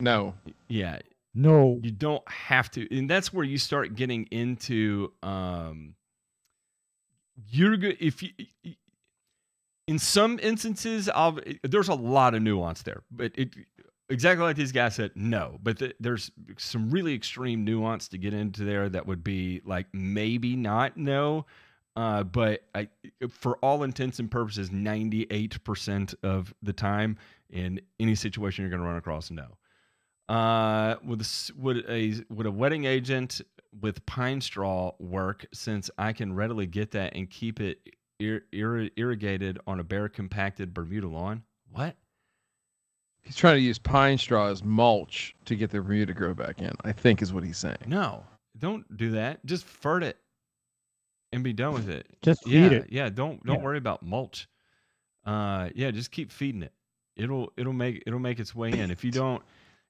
[0.00, 0.34] no.
[0.68, 0.98] Yeah,
[1.34, 1.78] no.
[1.82, 5.94] you don't have to and that's where you start getting into um
[7.48, 8.30] you're good if you
[9.86, 13.54] in some instances i'll there's a lot of nuance there but it
[14.10, 18.34] exactly like these guys said no but th- there's some really extreme nuance to get
[18.34, 21.46] into there that would be like maybe not no
[21.94, 22.88] uh, but I,
[23.28, 27.18] for all intents and purposes, 98% of the time
[27.50, 29.46] in any situation you're going to run across, no.
[30.28, 31.24] Uh, would, a
[31.58, 33.42] would a would a wetting agent
[33.80, 35.44] with pine straw work?
[35.52, 37.80] Since I can readily get that and keep it
[38.18, 41.42] ir- ir- irrigated on a bare compacted Bermuda lawn.
[41.70, 41.96] What?
[43.20, 46.60] He's trying to use pine straw as mulch to get the Bermuda to grow back
[46.60, 46.72] in.
[46.82, 47.76] I think is what he's saying.
[47.86, 48.24] No,
[48.58, 49.44] don't do that.
[49.44, 50.16] Just fert it
[51.32, 52.06] and be done with it.
[52.22, 52.86] Just yeah, feed it.
[52.90, 53.08] yeah.
[53.08, 53.62] Don't don't Yeah.
[53.64, 54.48] worry about mulch.
[55.24, 56.72] Uh, yeah, just keep feeding it.
[57.16, 58.90] It'll it'll make it'll make its way in.
[58.90, 59.42] If you don't,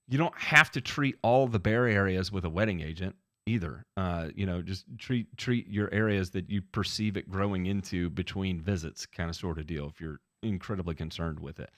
[0.09, 3.17] you don't have to treat all the bare areas with a wetting agent
[3.47, 3.85] either.
[3.97, 8.61] Uh, you know, just treat treat your areas that you perceive it growing into between
[8.61, 9.87] visits, kind of sort of deal.
[9.89, 11.71] If you're incredibly concerned with it.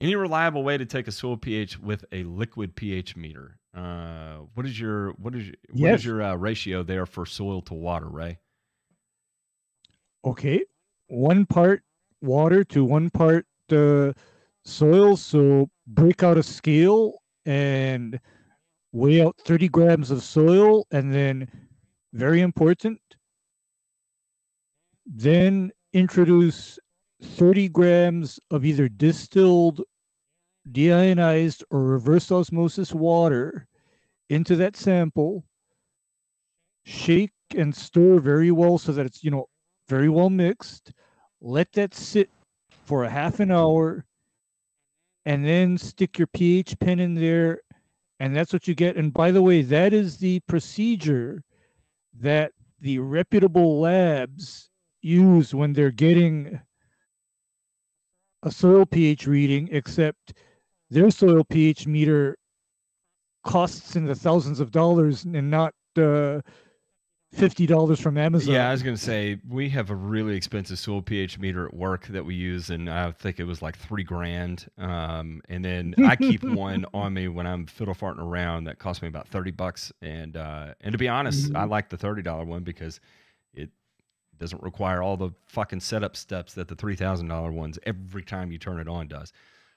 [0.00, 3.58] Any reliable way to take a soil pH with a liquid pH meter?
[3.74, 6.00] Uh, what is your what is your, what Yes.
[6.00, 8.38] is your uh, ratio there for soil to water, Ray?
[10.24, 10.64] Okay.
[11.08, 11.82] One part
[12.20, 14.12] water to one part uh,
[14.64, 15.16] soil.
[15.16, 18.20] So break out a scale and
[18.92, 20.86] weigh out 30 grams of soil.
[20.90, 21.48] And then,
[22.12, 23.00] very important,
[25.06, 26.78] then introduce
[27.22, 29.82] 30 grams of either distilled,
[30.70, 33.66] deionized, or reverse osmosis water
[34.30, 35.44] into that sample.
[36.84, 39.46] Shake and stir very well so that it's, you know,
[39.88, 40.92] very well mixed.
[41.40, 42.30] Let that sit
[42.70, 44.04] for a half an hour
[45.26, 47.60] and then stick your pH pen in there.
[48.20, 48.96] And that's what you get.
[48.96, 51.42] And by the way, that is the procedure
[52.20, 54.70] that the reputable labs
[55.02, 56.60] use when they're getting
[58.42, 60.34] a soil pH reading, except
[60.90, 62.36] their soil pH meter
[63.44, 66.40] costs in the thousands of dollars and not uh,
[67.32, 68.54] fifty dollars from Amazon.
[68.54, 72.06] Yeah, I was gonna say we have a really expensive soil pH meter at work
[72.08, 74.68] that we use, and I think it was like three grand.
[74.78, 79.02] Um, and then I keep one on me when I'm fiddle farting around that costs
[79.02, 79.92] me about thirty bucks.
[80.02, 81.70] And uh, and to be honest, I Mhm.
[81.70, 83.00] like the thirty dollar one because
[83.52, 83.70] it
[84.38, 88.50] doesn't require all the fucking setup steps that the three thousand dollar ones every time
[88.52, 89.32] you turn it on does.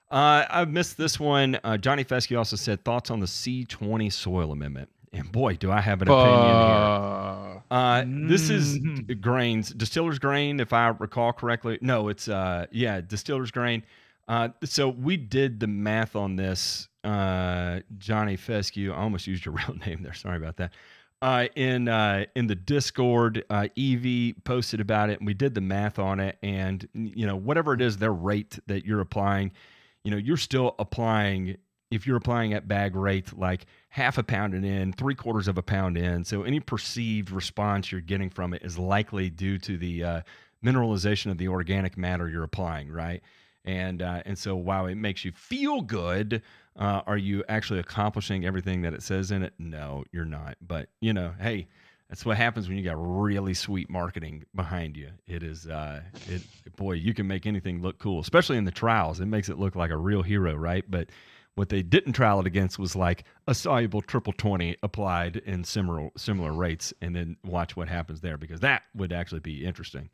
[0.10, 1.58] Uh, I missed this one.
[1.64, 4.90] Uh, Johnny Fescue also said thoughts on the C20 soil amendment.
[5.14, 6.76] And boy, do I have an opinion here.
[6.76, 7.38] Uh,
[7.70, 9.22] Uh, this is Mhm.
[9.22, 11.78] grains, distiller's grain, if I recall correctly.
[11.82, 13.84] No, it's uh, yeah, distiller's grain.
[14.28, 18.92] Uh, so we did the math on this, uh, Johnny Fescue.
[18.92, 20.14] I almost used your real name there.
[20.14, 20.74] Sorry about that.
[21.22, 25.62] Uh, in uh, in the Discord, uh, Evie posted about it, and we did the
[25.62, 26.38] math on it.
[26.44, 29.52] And you know, whatever it is, their rate that you're applying,
[30.04, 31.58] you know, you're still applying.
[31.92, 35.58] If you're applying at bag rate, like half a pound and in, three quarters of
[35.58, 39.78] a pound in, so any perceived response you're getting from it is likely due to
[39.78, 40.22] the uh,
[40.64, 43.22] mineralization of the organic matter you're applying, right?
[43.66, 46.42] And uh, and so while it makes you feel good,
[46.78, 49.54] uh, are you actually accomplishing everything that it says in it?
[49.60, 50.58] No, you're not.
[50.66, 51.68] But you know, hey,
[52.12, 55.12] that's what happens when you got really sweet marketing behind you.
[55.28, 56.42] It is, uh, it
[56.76, 59.22] boy, you can make anything look cool, especially in the trials.
[59.22, 60.84] It makes it look like a real hero, right?
[60.90, 61.10] But
[61.62, 66.10] what they didn't trial it against was like a soluble triple twenty applied in similar
[66.18, 70.10] similar rates, and then watch what happens there because that would actually be interesting.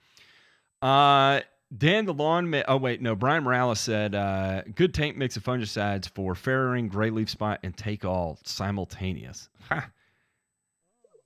[0.81, 1.39] Uh,
[1.77, 2.49] Dan the lawn.
[2.49, 3.15] Ma- oh wait, no.
[3.15, 7.61] Brian Morales said, uh, "Good tank mix of fungicides for fairy ring, gray leaf spot,
[7.63, 9.89] and take all simultaneous." Ha.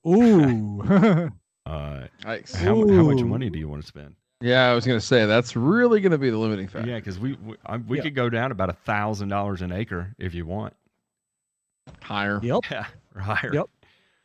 [0.07, 1.31] Ooh.
[1.63, 2.55] Uh, Yikes.
[2.55, 4.15] how, how much money do you want to spend?
[4.41, 6.89] Yeah, I was gonna say that's really gonna be the limiting factor.
[6.89, 8.03] Yeah, because we we, I, we Yeah.
[8.03, 10.73] could go down about a thousand dollars an acre if you want.
[12.01, 12.39] Higher.
[12.43, 12.61] yep.
[12.69, 12.85] Yeah,
[13.15, 13.51] or higher.
[13.53, 13.69] Yep.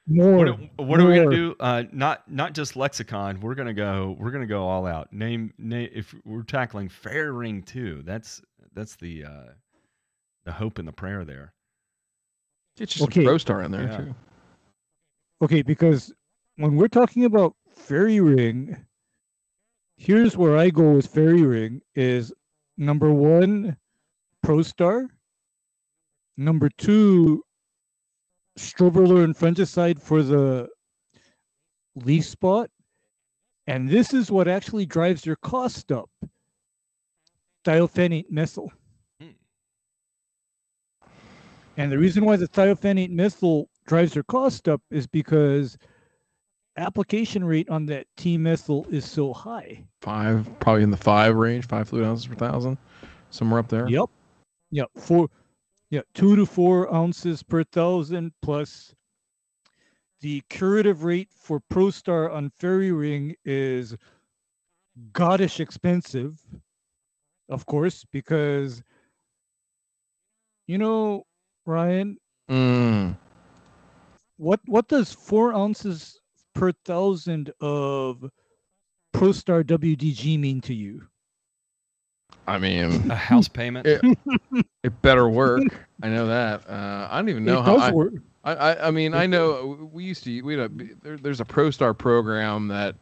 [0.09, 0.37] More.
[0.37, 1.57] What, are- what are we gonna do?
[1.59, 3.41] Uh, not not just lexicon.
[3.41, 4.17] We're gonna go.
[4.19, 5.12] We're gonna go all out.
[5.12, 5.91] Name name.
[5.93, 8.41] If we're tackling fairy ring too, that's
[8.75, 9.45] that's the uh,
[10.45, 11.53] the hope and the prayer there.
[12.77, 13.25] Get you some Okay.
[13.25, 13.97] ProStar in there Yeah.
[13.97, 14.14] too.
[15.43, 16.12] Okay, because
[16.57, 18.77] when we're talking about fairy ring,
[19.97, 22.32] here's where I go with fairy ring is
[22.76, 23.76] number one,
[24.44, 25.09] ProStar.
[26.36, 27.42] Number two,
[28.59, 30.68] strobilurin and fungicide for the
[31.94, 32.70] leaf spot.
[33.66, 36.11] And this is what actually drives your cost up.
[37.64, 38.70] Thiophanate methyl.
[39.20, 39.30] Hmm.
[41.76, 45.76] And the reason why the thiophanate methyl drives your cost up is because
[46.77, 49.85] application rate on that T methyl is so high.
[50.01, 52.79] Five, probably in the five range, five fluid ounces per thousand,
[53.31, 53.89] somewhere up there.
[53.89, 54.11] Yep.
[54.70, 54.91] Yep.
[54.99, 55.29] Four
[55.91, 58.95] yeah, two to four ounces per thousand plus
[60.20, 63.97] the curative rate for ProStar on Fairy Ring is
[65.12, 66.41] goddish expensive,
[67.49, 68.83] of course, because
[70.66, 71.24] you know,
[71.64, 72.18] Ryan,
[72.51, 73.16] Mm.
[74.37, 76.20] what what does four ounces
[76.57, 78.31] per thousand of
[79.15, 81.07] ProStar WDG mean to you?
[82.47, 83.87] I mean, A house payment.
[83.87, 84.01] it,
[84.83, 85.63] it better work.
[86.03, 86.69] I know that.
[86.69, 87.75] Uh, I don't even know it how.
[87.75, 88.13] does I, work.
[88.45, 90.43] I, I, I mean, I know we used to.
[90.43, 92.97] We had a, there, there's a ProStar program that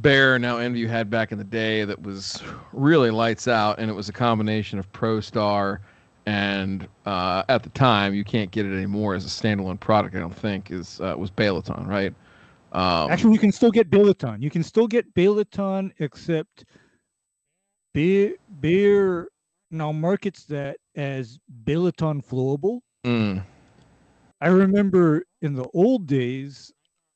[0.00, 2.42] Bayer now Envu had back in the day that was
[2.72, 5.78] really lights out, and it was a combination of ProStar
[6.26, 10.14] and uh, at the time you can't get it anymore as a standalone product.
[10.14, 12.14] I don't think is uh, was Bayleton, right?
[12.72, 14.42] Um, Actually, you can still get Bayleton.
[14.42, 16.64] You can still get Bayleton, except
[17.92, 19.28] beer Bayer
[19.70, 22.80] now markets that as Bayleton flowable.
[23.04, 23.42] mm,
[24.40, 26.72] I remember in the old days,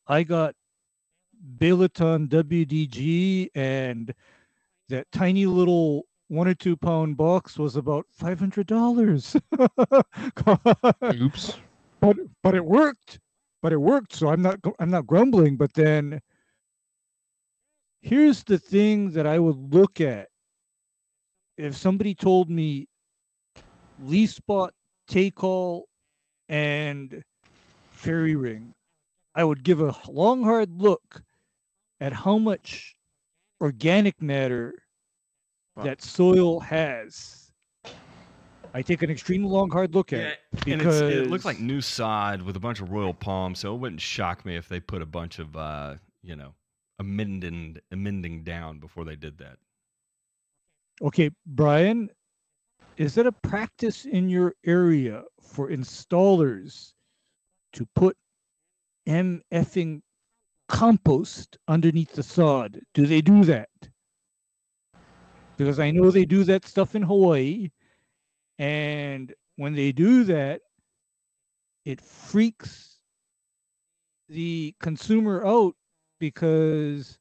[0.09, 0.55] I got
[1.59, 4.13] Bayleton WDG, and
[4.89, 9.37] that tiny little one or two pound box was about five hundred dollars.
[11.15, 11.59] oops.
[12.01, 13.21] but but it worked
[13.65, 16.21] but it worked so i'm not i'm not grumbling but then
[18.03, 20.29] here's the thing that i would look at
[21.57, 22.87] if somebody told me
[24.03, 24.75] leaf spot
[25.09, 25.87] take all
[26.51, 27.23] and
[27.91, 28.75] fairy ring
[29.35, 31.23] i would give a long hard look
[32.01, 32.95] at how much
[33.63, 34.75] organic matter
[35.77, 35.85] Wow.
[35.85, 37.44] that soil has
[38.75, 40.29] i take an extremely long hard look at Yeah,
[40.67, 43.75] it and it's, it looks like new sod with a bunch of royal palms, so
[43.75, 46.55] it wouldn't shock me if they put a bunch of uh, you know,
[46.99, 49.59] amending amending down before they did that.
[51.03, 52.11] Okay, Brian,
[52.97, 56.93] is it a practice in your area for installers
[57.73, 58.17] to put
[59.07, 60.01] MFing
[60.69, 62.81] compost underneath the sod?
[62.95, 63.69] Do they do that?
[65.57, 67.71] Because I know they do that stuff in Hawaii.
[68.59, 70.61] And when they do that,
[71.85, 72.99] it freaks
[74.29, 75.75] the consumer out
[76.19, 77.19] because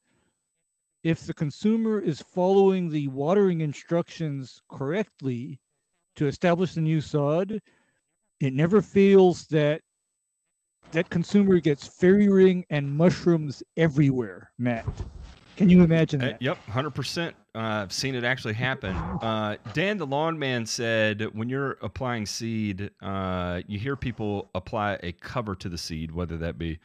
[1.04, 5.60] if the consumer is following the watering instructions correctly
[6.16, 7.60] to establish the new sod,
[8.40, 9.82] it never feels that
[10.92, 14.86] that consumer gets fairy ring and mushrooms everywhere, Matt.
[15.58, 16.34] Can you imagine uh, that?
[16.36, 17.34] Uh, yep, 100%.
[17.56, 18.96] Uh, I've seen it actually happen.
[18.96, 24.98] Uh, Dan the Lawn Man said when you're applying seed, uh, you hear people apply
[25.04, 26.80] a cover to the seed, whether that be,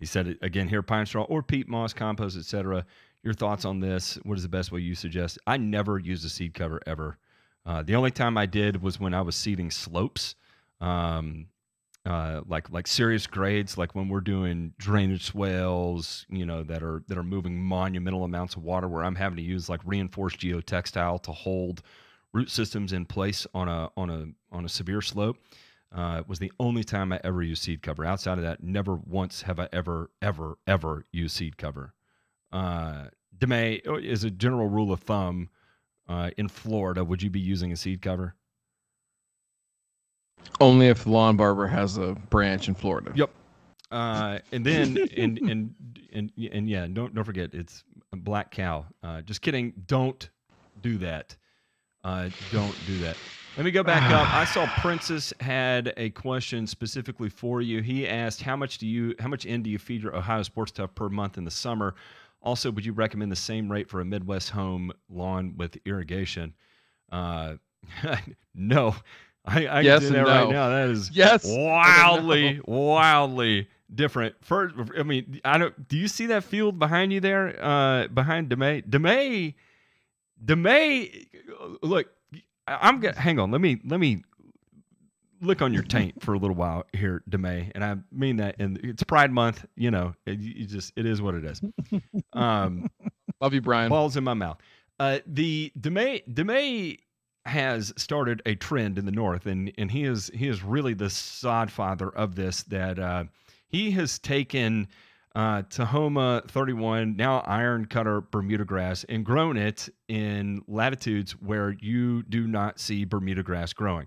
[0.00, 2.84] he said it again here, pine straw or peat moss, compost, etc.
[3.22, 4.16] Your thoughts on this?
[4.24, 5.38] What is the best way you suggest?
[5.46, 7.16] I never use a seed cover ever.
[7.64, 10.34] Uh, the only time I did was when I was seeding slopes.
[10.80, 11.46] Um,
[12.08, 17.02] uh, like like serious grades, like when we're doing drainage swales, you know, that are
[17.06, 21.22] that are moving monumental amounts of water, where I'm having to use like reinforced geotextile
[21.24, 21.82] to hold
[22.32, 25.36] root systems in place on a on a on a severe slope.
[25.94, 28.06] Uh, was the only time I ever used seed cover.
[28.06, 31.92] Outside of that, never once have I ever ever ever used seed cover.
[32.50, 35.50] Uh, Demay, as a general rule of thumb,
[36.08, 38.34] uh, in Florida, would you be using a seed cover?
[40.60, 43.12] Only if the lawn barber has a branch in Florida.
[43.14, 43.30] Yep.
[43.90, 45.74] Uh, and then and and
[46.12, 48.84] and and yeah, don't don't forget it's a Black Kow.
[49.02, 49.72] Uh, just kidding.
[49.86, 50.28] Don't
[50.82, 51.36] do that.
[52.04, 53.16] Uh, don't do that.
[53.56, 54.32] Let me go back up.
[54.32, 57.82] I saw Princess had a question specifically for you.
[57.82, 60.72] He asked, "How much do you, how much in do you feed your Ohio Sports
[60.72, 61.94] Turf per month in the summer?
[62.40, 66.54] Also, would you recommend the same rate for a Midwest home lawn with irrigation?"
[67.10, 67.54] Uh,
[68.54, 68.94] no,
[69.48, 70.68] I, I Yes can do that right now.
[70.68, 71.46] That is Yes.
[71.46, 71.56] no.
[71.64, 74.34] wildly, wildly different.
[74.44, 75.88] First, I mean, I don't.
[75.88, 77.56] Do you see that field behind you there?
[77.62, 79.54] Uh, behind Demay, Demay,
[80.44, 81.26] Demay.
[81.82, 82.08] Look,
[82.66, 83.50] I'm gonna hang on.
[83.50, 84.22] Let me let me
[85.40, 88.56] look on your taint for a little while here, Demay, and I mean that.
[88.58, 89.64] And it's Pride Month.
[89.76, 91.60] You know, it, you just it is what it is.
[92.32, 92.90] Um,
[93.40, 93.88] Love you, Brian.
[93.88, 94.58] balls in my mouth.
[95.00, 96.98] Uh, the Demay Demay
[97.48, 101.10] has started a trend in the north, and and he is he is really the
[101.10, 102.62] sod father of this.
[102.64, 103.24] That uh,
[103.68, 104.88] he has taken
[105.34, 112.22] uh, Tahoma 31, now iron cutter Bermuda grass, and grown it in latitudes where you
[112.24, 114.06] do not see Bermuda grass growing,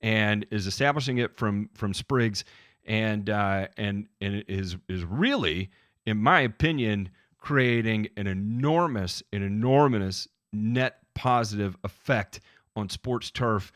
[0.00, 2.44] and is establishing it from from sprigs,
[2.84, 5.70] and uh, and and is is really,
[6.06, 12.40] in my opinion, creating an enormous, an enormous net positive effect
[12.76, 13.72] on sports turf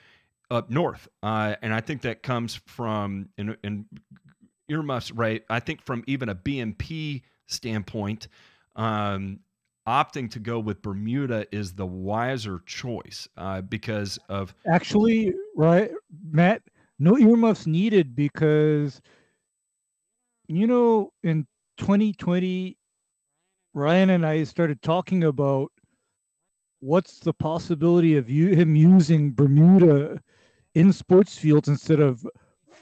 [0.51, 1.09] up north.
[1.23, 3.85] Uh, and I think that comes from, and
[4.69, 5.43] earmuffs, right?
[5.51, 8.29] I think from even a BMP standpoint,
[8.77, 9.41] um,
[9.87, 15.91] opting to go with Bermuda is the wiser choice uh, because of Actually, right,
[16.31, 16.63] Matt,
[16.99, 19.01] no earmuffs needed because,
[20.49, 21.47] you know, in
[21.79, 22.77] 2020,
[23.73, 25.73] Ryan and I started talking about
[26.81, 30.21] what's the possibility of you, him using Bermuda
[30.75, 32.27] in sports fields instead of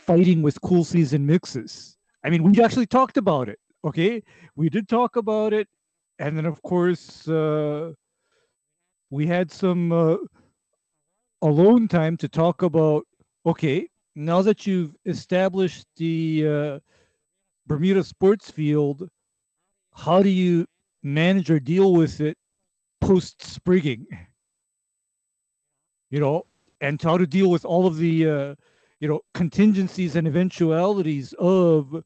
[0.06, 1.96] fighting with cool season mixes.
[2.24, 3.58] I mean, we actually talked about it.
[3.84, 4.22] Okay,
[4.56, 5.68] we did talk about it,
[6.18, 7.92] and then of course uh,
[9.10, 10.16] we had some uh,
[11.42, 13.04] alone time to talk about.
[13.46, 16.78] Okay, now that you've established the uh,
[17.66, 19.08] Bermuda sports field,
[19.94, 20.66] how do you
[21.02, 22.37] manage or deal with it
[23.00, 24.06] post sprigging?
[26.10, 26.46] You know,
[26.80, 28.54] and how to deal with all of the uh,
[29.00, 32.02] you know contingencies and eventualities of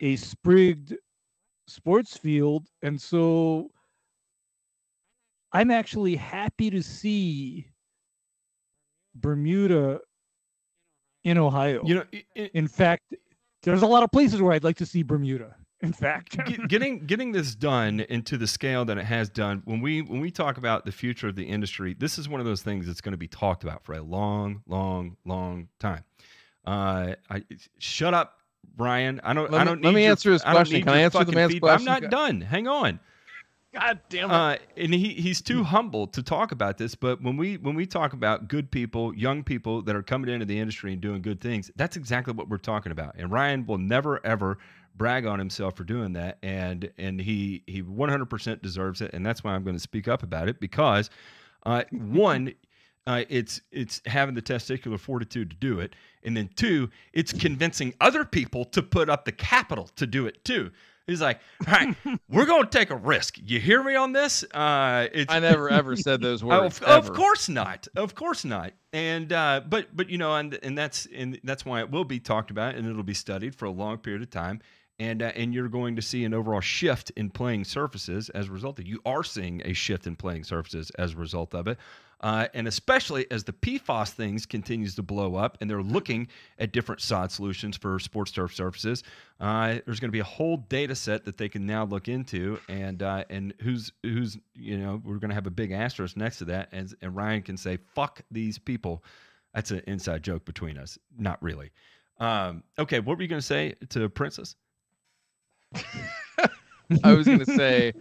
[0.00, 0.94] a sprigged
[1.66, 3.70] sports field and so
[5.52, 7.66] i'm actually happy to see
[9.16, 9.98] bermuda
[11.24, 13.14] in ohio you know i- i- in fact
[13.62, 15.56] there's a lot of places where i'd like to see bermuda
[15.86, 19.80] in fact get, getting getting this done into the scale that it has done when
[19.80, 22.62] we when we talk about the future of the industry this is one of those
[22.62, 26.04] things that's going to be talked about for a long long long time
[26.66, 27.42] uh I,
[27.78, 28.38] shut up
[28.76, 30.80] brian i don't Let i me- don't let need me your- answer his question.
[30.80, 31.70] Can I your answer the fucking man's feedback.
[31.78, 31.88] question?
[31.88, 33.00] i'm not done hang on
[33.74, 36.94] God damn uh, and he, he's too humble to talk about this.
[36.94, 40.46] But when we when we talk about good people, young people that are coming into
[40.46, 43.16] the industry and doing good things, that's exactly what we're talking about.
[43.18, 44.56] And Ryan will never ever
[44.96, 49.12] brag on himself for doing that, and and he he 100% deserves it.
[49.12, 51.10] And that's why I'm going to speak up about it because,
[51.64, 52.52] uh, one.
[53.08, 55.94] Uh, it's it's having the testicular fortitude to do it,
[56.24, 60.44] and then two, it's convincing other people to put up the capital to do it
[60.44, 60.72] too.
[61.06, 61.38] He's like,
[61.68, 61.94] all right,
[62.28, 63.38] we're going to take a risk.
[63.40, 64.42] You hear me on this?
[64.52, 66.80] Uh, it's I never ever said those Oh, words.
[66.80, 67.86] of, of course not.
[67.94, 68.72] Of course not.
[68.92, 72.18] And uh, but but you know, and and that's and that's why it will be
[72.18, 74.60] talked about and it'll be studied for a long period of time.
[74.98, 78.52] And uh, and you're going to see an overall shift in playing surfaces as a
[78.52, 78.84] result of.
[78.84, 78.88] it.
[78.88, 81.78] You are seeing a shift in playing surfaces as a result of it,
[82.20, 86.28] uh, and especially as the PFAS things continues to blow up, and they're looking
[86.58, 89.02] at different sod solutions for sports turf surfaces.
[89.38, 92.58] Uh, there's going to be a whole data set that they can now look into,
[92.68, 96.38] and uh, and who's who's you know we're going to have a big asterisk next
[96.38, 99.04] to that, and, and Ryan can say fuck these people.
[99.54, 101.70] That's an inside joke between us, not really.
[102.18, 104.54] Um, okay, what were you going to say to Princess?
[107.04, 107.92] I was going to say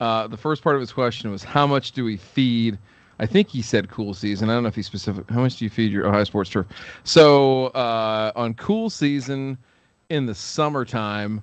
[0.00, 2.78] uh, the first part of his question was how much do we feed?
[3.18, 4.50] I think he said cool season.
[4.50, 5.30] I don't know if he's specific.
[5.30, 6.66] How much do you feed your Ohio Sports Turf?
[7.04, 9.58] So uh, on cool season
[10.10, 11.42] in the summertime,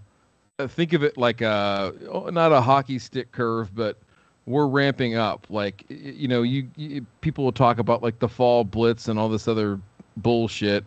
[0.58, 3.98] uh, think of it like a oh, not a hockey stick curve, but
[4.46, 5.48] we're ramping up.
[5.50, 9.30] Like you know, you, you people will talk about like the fall blitz and all
[9.30, 9.80] this other
[10.18, 10.84] bullshit.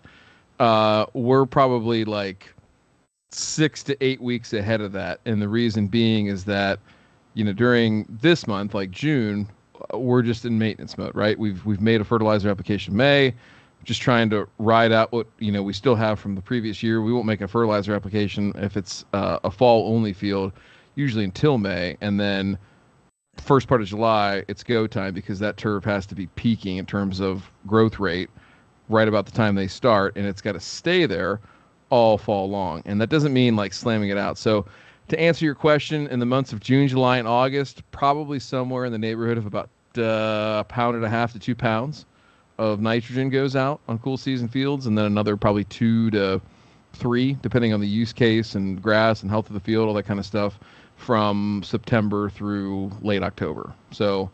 [0.60, 2.51] Uh, we're probably like
[3.34, 5.20] six to eight weeks ahead of that.
[5.24, 6.78] And the reason being is that,
[7.34, 9.48] you know, during this month, like June,
[9.92, 11.38] uh, we're just in maintenance mode, right?
[11.38, 13.34] We've we've made a fertilizer application May,
[13.84, 17.02] just trying to ride out what you know we still have from the previous year.
[17.02, 20.52] We won't make a fertilizer application if it's uh, a fall only field,
[20.94, 22.58] usually until May, and then
[23.38, 26.86] first part of July, it's go time because that turf has to be peaking in
[26.86, 28.28] terms of growth rate
[28.88, 31.40] right about the time they start, and it's got to stay there
[31.92, 32.82] all fall long.
[32.86, 34.38] And that doesn't mean like slamming it out.
[34.38, 34.64] So
[35.08, 38.92] to answer your question, in the months of June, July, and August, probably somewhere in
[38.92, 39.68] the neighborhood of about
[39.98, 42.06] uh, a pound and a half to two pounds
[42.56, 46.40] of nitrogen goes out on cool season fields, and then another probably two to
[46.94, 50.04] three, depending on the use case and grass and health of the field, all that
[50.04, 50.58] kind of stuff,
[50.96, 53.74] from September through late October.
[53.90, 54.30] So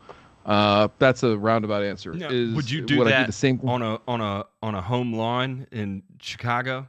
[0.46, 2.12] uh, that's a roundabout answer.
[2.12, 5.12] Now, Is would you do that the same on a on a on a home
[5.12, 6.86] lawn in Chicago?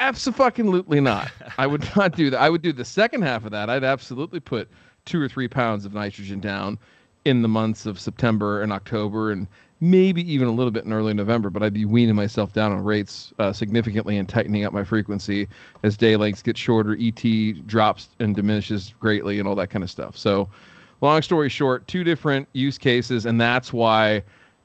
[0.00, 1.30] Absolutely not.
[1.58, 2.40] I would not do that.
[2.40, 3.68] I would do the second half of that.
[3.68, 4.68] I'd absolutely put
[5.04, 6.78] two or three pounds of nitrogen down
[7.26, 9.46] in the months of September and October, and
[9.80, 11.50] maybe even a little bit in early November.
[11.50, 15.46] But I'd be weaning myself down on rates uh, significantly and tightening up my frequency
[15.82, 16.96] as day lengths get shorter.
[16.98, 20.16] ET drops and diminishes greatly, and all that kind of stuff.
[20.16, 20.48] So,
[21.02, 24.22] long story short, two different use cases, and that's why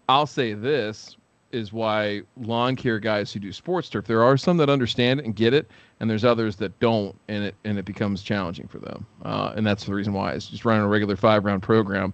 [0.08, 1.18] I'll say this
[1.56, 5.26] is why lawn care guys who do sports turf, there are some that understand it
[5.26, 8.80] and get it, and there's others that don't, and it and it becomes challenging for
[8.80, 9.06] them.
[9.24, 12.14] Uh, and that's the reason why it's just running a regular five round program.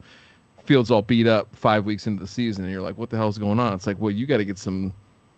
[0.63, 3.37] Fields all beat up five weeks into the season, and you're like, what the hell's
[3.37, 3.73] going on?
[3.73, 4.93] It's like, well, you got to get some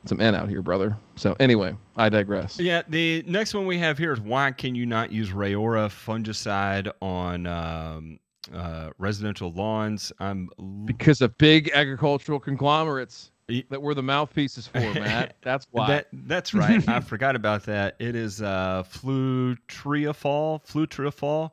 [0.06, 0.98] some N out here, brother.
[1.16, 2.60] So anyway, I digress.
[2.60, 6.92] Yeah, the next one we have here is why can you not use Rayora fungicide
[7.02, 8.20] on um,
[8.54, 10.12] uh, residential lawns?
[10.20, 10.50] I'm
[10.86, 15.36] because of big agricultural conglomerates that we're the mouthpieces for, Matt.
[15.42, 15.88] That's why.
[15.88, 16.88] That, that's right.
[16.88, 17.96] I forgot about that.
[18.00, 20.66] It is uh, flutriafol.
[20.66, 21.52] Flutriafol.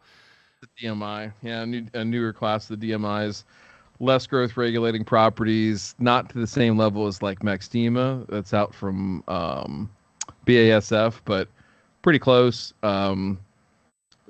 [0.61, 3.45] The DMI, yeah, a, new, a newer class of the DMIs,
[3.99, 8.27] less growth regulating properties, not to the same level as like Maxtima.
[8.29, 9.91] That's out from um,
[10.47, 11.49] BASF, but
[12.03, 12.75] pretty close.
[12.83, 13.39] Um,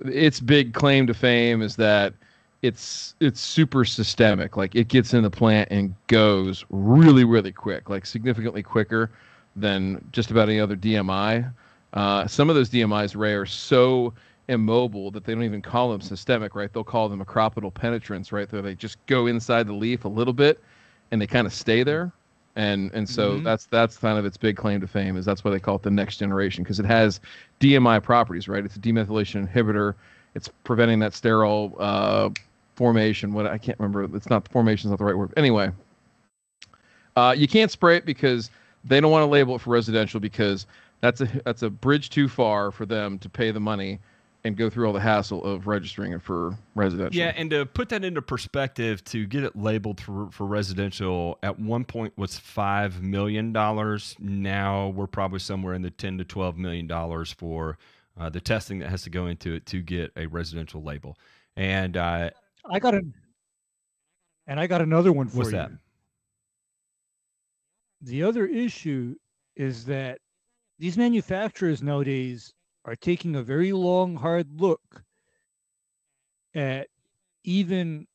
[0.04, 2.14] its big claim to fame is that
[2.62, 4.56] it's it's super systemic.
[4.56, 9.10] Like it gets in the plant and goes really really quick, like significantly quicker
[9.56, 11.52] than just about any other DMI.
[11.92, 14.12] Uh, some of those DMIs, Ray, are so
[14.48, 16.72] immobile that they don't even call them systemic, right?
[16.72, 18.50] They'll call them acropetal penetrants, right?
[18.52, 20.60] Where they just go inside the leaf a little bit
[21.10, 22.12] and they kind of stay there.
[22.56, 23.44] And and so mm-hmm.
[23.44, 25.82] that's that's kind of its big claim to fame is that's why they call it
[25.82, 27.20] the next generation because it has
[27.60, 28.64] DMI properties, right?
[28.64, 29.94] It's a demethylation inhibitor.
[30.34, 32.30] It's preventing that sterol uh,
[32.80, 33.34] formation.
[33.34, 34.16] What I can't remember.
[34.16, 35.34] It's not the formation is not the right word.
[35.36, 35.70] Anyway,
[37.14, 38.50] uh, you can't spray it because
[38.84, 40.66] they don't want to label it for residential because
[41.02, 44.00] that's a that's a bridge too far for them to pay the money
[44.44, 47.20] and go through all the hassle of registering it for residential.
[47.20, 51.58] Yeah, and to put that into perspective, to get it labeled for, for residential at
[51.58, 54.16] one point was five million dollars.
[54.18, 57.76] Now we're probably somewhere in the ten to twelve million dollars for
[58.18, 61.18] uh, the testing that has to go into it to get a residential label.
[61.58, 62.30] And uh,
[62.64, 63.02] I got a,
[64.46, 65.56] and I got another one for What's you.
[65.56, 65.70] that?
[68.02, 69.14] The other issue
[69.56, 70.18] is that
[70.78, 72.52] these manufacturers nowadays
[72.84, 75.02] are taking a very long, hard look
[76.54, 76.88] at
[77.44, 78.06] even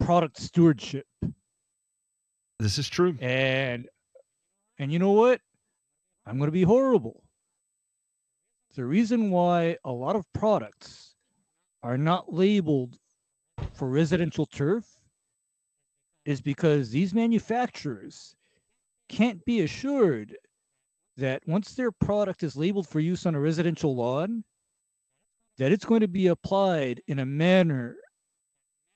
[0.00, 1.06] product stewardship.
[2.58, 3.16] This is true.
[3.20, 3.88] And
[4.78, 5.40] and you know what?
[6.26, 7.22] I'm going to be horrible.
[8.74, 11.14] The reason why a lot of products
[11.82, 12.96] are not labeled
[13.72, 14.84] for residential turf
[16.24, 18.34] is because these manufacturers
[19.08, 20.36] can't be assured
[21.16, 24.44] that once their product is labeled for use on a residential lawn,
[25.56, 27.96] that it's going to be applied in a manner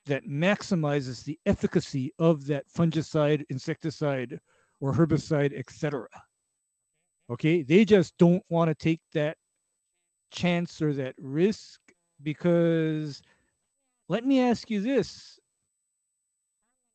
[0.05, 4.39] that maximizes the efficacy of that fungicide, insecticide,
[4.79, 6.07] or herbicide, etc.
[7.29, 9.37] Okay, they just don't want to take that
[10.31, 11.79] chance or that risk
[12.21, 13.21] because
[14.13, 15.39] let me ask you this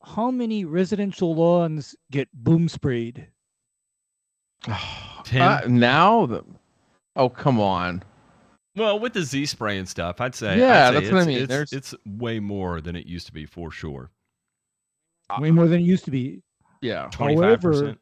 [0.04, 3.26] how many residential lawns get boom sprayed
[5.24, 5.42] Ten.
[5.42, 6.44] Uh, now, the,
[7.16, 8.02] oh come on.
[8.76, 10.58] well, with the Z spray and stuff, I'd say.
[10.58, 11.38] Yeah, I'd say that's what I it's- mean.
[11.38, 14.10] It's, There's- it's way more than it used to be for sure.
[15.40, 16.40] way more than it used to be
[16.80, 17.98] Yeah, Twenty-five percent.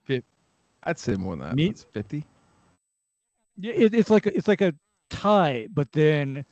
[0.85, 1.55] I'd say more than that.
[1.57, 2.25] Me- It's fifty.
[3.59, 4.75] Yeah, it, it's like a, it's like a
[5.11, 6.45] tie, but then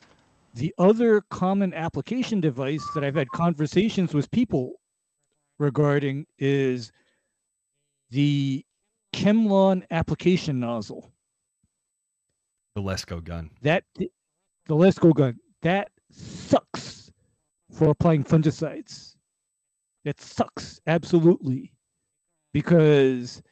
[0.55, 4.74] the other common application device that I've had conversations with people
[5.59, 6.92] regarding is
[8.11, 8.64] the
[9.12, 11.12] ChemLawn application nozzle.
[12.76, 13.50] The Lesco gun.
[13.62, 14.11] That the
[14.68, 17.11] Lesco gun that sucks
[17.72, 19.16] for applying fungicides.
[20.05, 21.72] It sucks absolutely
[22.52, 23.42] because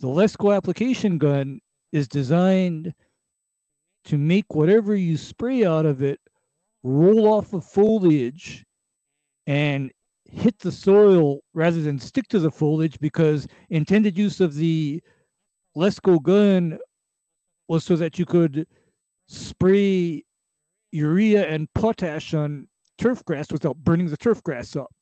[0.00, 1.60] the Lesco application gun
[1.92, 2.92] is designed
[4.04, 6.18] to make whatever you spray out of it
[6.82, 8.64] roll off of foliage
[9.46, 9.90] and
[10.24, 15.02] hit the soil rather than stick to the foliage because intended use of the
[15.76, 16.78] Lesco gun
[17.68, 18.66] was so that you could
[19.26, 20.22] spray
[20.92, 22.66] urea and potash on
[22.98, 24.92] turf grass without burning the turf grass up.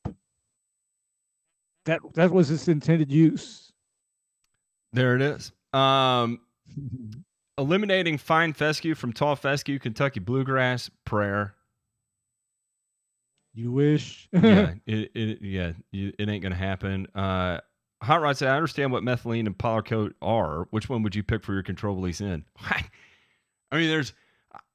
[1.86, 3.72] That that was its intended use.
[4.92, 5.52] There it is.
[5.72, 6.40] Um,
[7.58, 11.54] eliminating fine fescue from tall fescue, Kentucky bluegrass, prayer.
[13.58, 14.28] You wish.
[14.32, 17.08] yeah, it, it yeah, you, it ain't gonna happen.
[17.12, 17.58] Uh,
[18.04, 20.68] Hot Rod said, "I understand what methylene and polycoat are.
[20.70, 24.12] Which one would you pick for your control release in?" I mean, there's,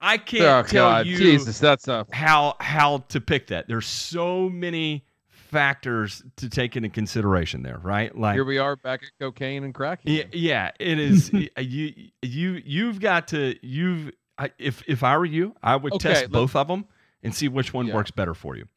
[0.01, 3.69] I can't Oh tell God, you Jesus, that's a how how to pick that.
[3.69, 8.13] There's so many factors to take into consideration there, right?
[8.17, 10.01] Like, here we are back at cocaine and crack.
[10.03, 11.31] yeah, yeah, it is.
[11.57, 14.11] you you you've got to you've.
[14.37, 16.83] I, if if I were you, I would Okay, test let- both of them
[17.23, 17.95] and see which one Yeah.
[17.95, 18.67] works better for you.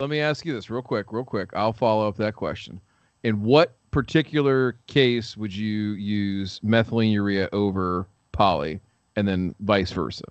[0.00, 1.50] Let me ask you this real quick, real quick.
[1.54, 2.80] I'll follow up that question.
[3.22, 8.80] In what particular case would you use methylene urea over poly,
[9.16, 10.24] and then vice versa?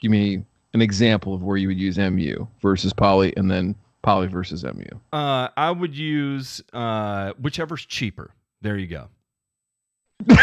[0.00, 4.28] Give me an example of where you would use MU versus poly, and then poly
[4.28, 4.86] versus MU.
[5.12, 8.32] Uh, I would use uh, whichever's cheaper.
[8.62, 9.08] There you go.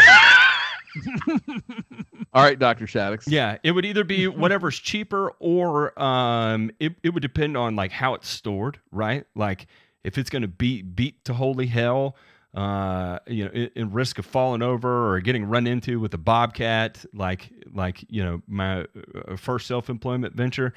[2.32, 3.24] All right, Doctor Shaddix.
[3.26, 7.92] Yeah, it would either be whatever's cheaper, or um, it, it would depend on like
[7.92, 9.24] how it's stored, right?
[9.34, 9.66] Like
[10.04, 12.16] if it's going to beat beat to holy hell,
[12.54, 16.18] uh, you know, in, in risk of falling over or getting run into with a
[16.18, 20.74] bobcat, like like you know my uh, first self employment venture.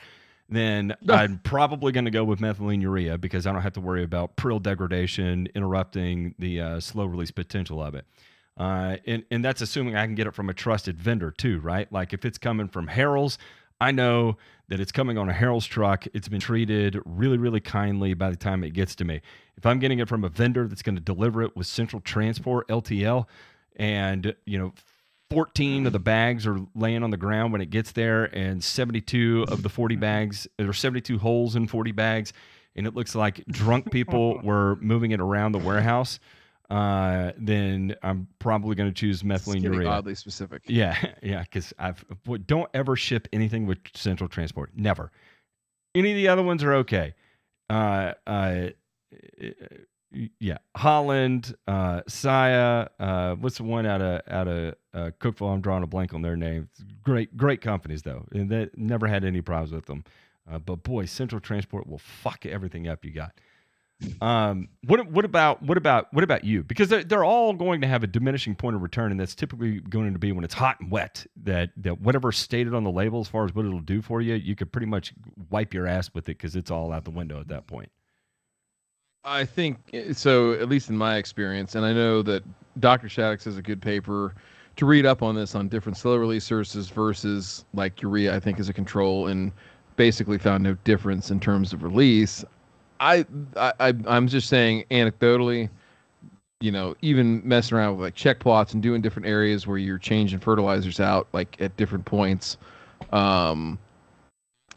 [0.49, 4.03] Then I'm probably going to go with methylene urea because I don't have to worry
[4.03, 8.05] about prill degradation interrupting the uh, slow release potential of it.
[8.62, 11.91] Uh, and, and that's assuming I can get it from a trusted vendor too, right?
[11.91, 13.39] Like if it's coming from Harrell's,
[13.80, 14.38] I know
[14.68, 16.05] that it's coming on a Harrell's truck.
[16.14, 19.22] It's been treated really, really kindly by the time it gets to me.
[19.57, 22.68] If I'm getting it from a vendor that's going to deliver it with Central Transport
[22.68, 23.26] LTL,
[23.78, 24.74] and you know,
[25.32, 29.47] 14 of the bags are laying on the ground when it gets there, and 72
[29.49, 32.32] of the 40 bags, there are 72 holes in 40 bags,
[32.76, 36.20] and it looks like drunk people were moving it around the warehouse
[36.72, 39.89] uh, then I'm probably going to choose methylene urea.
[39.89, 40.61] oddly specific.
[40.67, 42.05] Yeah, yeah, because I've
[42.45, 44.72] don't ever ship anything with Central Transport.
[44.74, 45.11] Never.
[45.93, 47.13] Any of the other ones are okay.
[47.69, 48.67] Uh, uh,
[50.39, 52.88] yeah, Holland, uh, Saia.
[52.97, 55.53] Uh, what's the one out of out of uh, Cookeville?
[55.53, 56.69] I'm drawing a blank on their name.
[57.03, 60.05] Great, great companies though, and they never had any problems with them.
[60.49, 63.34] Uh, but boy, Central Transport will fuck everything up you got.
[64.22, 66.64] Um, what what about what about what about you?
[66.64, 69.80] Because they're, they're all going to have a diminishing point of return, and that's typically
[69.80, 71.26] going to be when it's hot and wet.
[71.43, 74.36] That that whatever's stated on the label as far as what it'll do for you,
[74.36, 75.14] you could pretty much
[75.49, 77.91] wipe your ass with it because it's all out the window at that point.
[79.24, 82.43] I think eh, so, at least in my experience, and I know that
[82.80, 83.08] Dr.
[83.08, 84.34] Shaddix has a good paper
[84.78, 88.60] to read up on this on different slow release sources versus like urea, I think
[88.60, 89.52] is a control and
[89.95, 92.43] basically found no difference in terms of release.
[93.02, 93.26] I,
[93.58, 95.70] I I'm just saying anecdotally,
[96.62, 99.97] you know, even messing around with like check plots and doing different areas where you're
[99.97, 102.58] changing fertilizers out like at different points.
[103.12, 103.80] Um,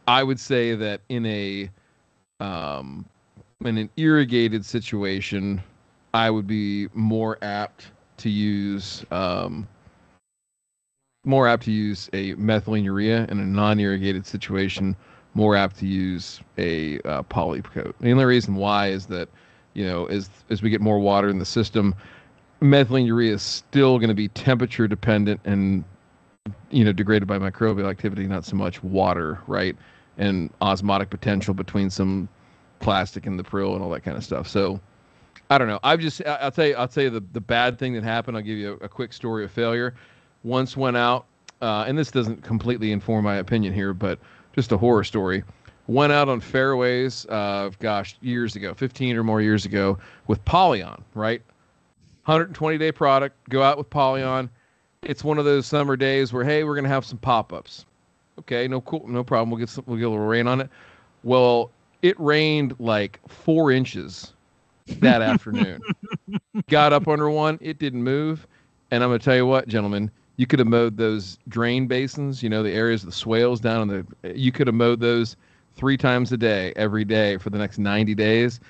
[0.09, 1.71] I would say that in a
[2.41, 3.05] um,
[3.65, 5.63] in an irrigated situation,
[6.15, 9.69] I would be more apt to use um,
[11.27, 14.97] more apt to use a methylene urea in a non-irrigated situation
[15.35, 17.95] more apt to use a uh, poly coat.
[18.01, 19.29] The only reason why is that,
[19.75, 21.95] you know, as as we get more water in the system,
[22.63, 25.85] methylene urea is still going to be temperature dependent and
[26.71, 29.77] you know degraded by microbial activity, not so much water, right?
[30.19, 32.29] And osmotic potential between some
[32.81, 34.47] plastic and the prill and all that kind of stuff.
[34.47, 34.81] So
[35.51, 35.81] I don't know.
[35.83, 38.37] I've just I'll tell you I'll tell you the, the bad thing that happened.
[38.37, 39.95] I'll give you a, a quick story of failure.
[40.43, 41.27] Once went out,
[41.63, 44.19] uh, and this doesn't completely inform my opinion here, but
[44.55, 45.43] just a horror story.
[45.87, 51.03] Went out on fairways, uh, gosh, years ago, 15 or more years ago, with Polyon,
[51.15, 51.43] right?
[52.25, 53.37] 120 day product.
[53.51, 54.49] Go out with Polyon.
[55.03, 57.85] It's one of those summer days where hey, we're gonna have some pop ups.
[58.39, 59.51] Okay, no cool, no problem.
[59.51, 60.71] We'll get some, we'll get a little rain on it.
[61.23, 61.71] Well,
[62.03, 64.33] it rained like four inches
[64.87, 65.81] that afternoon.
[66.69, 68.47] Got up under one, it didn't move.
[68.91, 72.43] And I'm going to tell you what, gentlemen, you could have mowed those drain basins,
[72.43, 75.37] you know, the areas of the swales down on the, you could have mowed those
[75.77, 78.61] three times a day, every day for the next 90 days,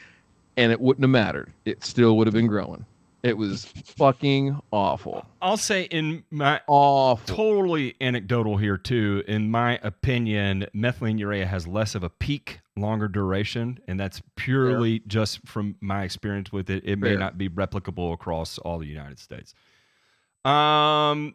[0.56, 1.52] and it wouldn't have mattered.
[1.64, 2.84] It still would have been growing.
[3.22, 5.24] It was fucking awful.
[5.40, 7.34] I'll say in my Awful.
[7.34, 9.24] totally anecdotal here too.
[9.26, 14.98] In my opinion, methylene urea has less of a peak, longer duration, and that's purely
[15.06, 16.82] just from my experience with it.
[16.84, 19.54] It may not be replicable across all the United States.
[20.44, 21.34] Um,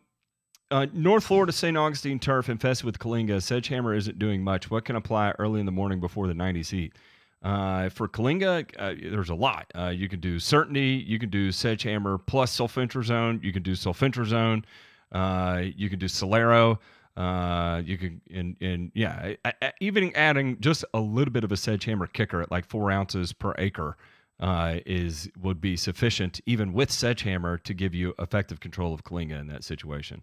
[0.71, 1.75] uh, North Florida St.
[1.75, 3.37] Augustine turf infested with Kyllinga.
[3.37, 4.69] Sedgehammer isn't doing much.
[4.69, 6.93] What can apply early in the morning before the 90s heat?
[7.41, 9.71] Uh, for Kyllinga, uh, there's a lot.
[9.73, 14.63] Uh, you can do Certainty, you can do Sedgehammer plus Sulfentrazone, you can do Sulfentrazone,
[15.11, 16.79] uh, you can do Solero.
[17.17, 21.51] Uh, you can and and yeah, I, I, even adding just a little bit of
[21.51, 23.97] a Sedgehammer kicker at like four ounces per acre
[24.39, 29.39] uh, is would be sufficient, even with Sedgehammer, to give you effective control of Kyllinga
[29.39, 30.21] in that situation.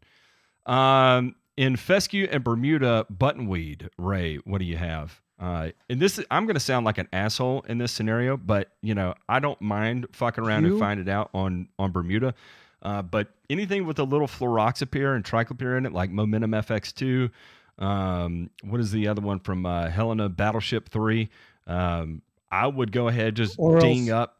[0.67, 5.21] Um, in Fescue and Bermuda buttonweed, Ray, what do you have?
[5.39, 8.95] Uh, and this, I'm going to sound like an asshole in this scenario, but you
[8.95, 10.73] know, I don't mind fucking around You?
[10.73, 12.35] and find it out on on Bermuda.
[12.83, 17.31] Uh, but anything with a little fluroxapyr and triclopyr in it, like Momentum FX2,
[17.79, 21.29] um, what is the other one from uh, Helena Battleship 3?
[21.67, 24.37] Um, I would go ahead just Or ding else- up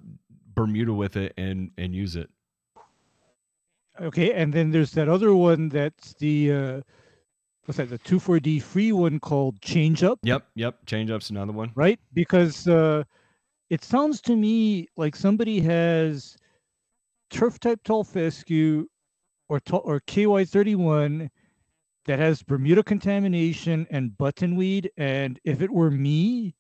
[0.55, 2.31] Bermuda with it and and use it.
[4.01, 6.81] Okay, and then there's that other one that's the uh
[7.65, 10.85] what's that, the two four D free one called Change Up, Yep, yep.
[10.87, 11.73] Change up's another one.
[11.75, 11.99] right?
[12.13, 13.05] Because uh
[13.71, 16.37] it sounds to me like somebody has
[17.31, 18.87] turf type tall fescue
[19.49, 21.29] or or KY31
[22.05, 24.89] that has Bermuda contamination and buttonweed.
[24.97, 26.55] And if it were me,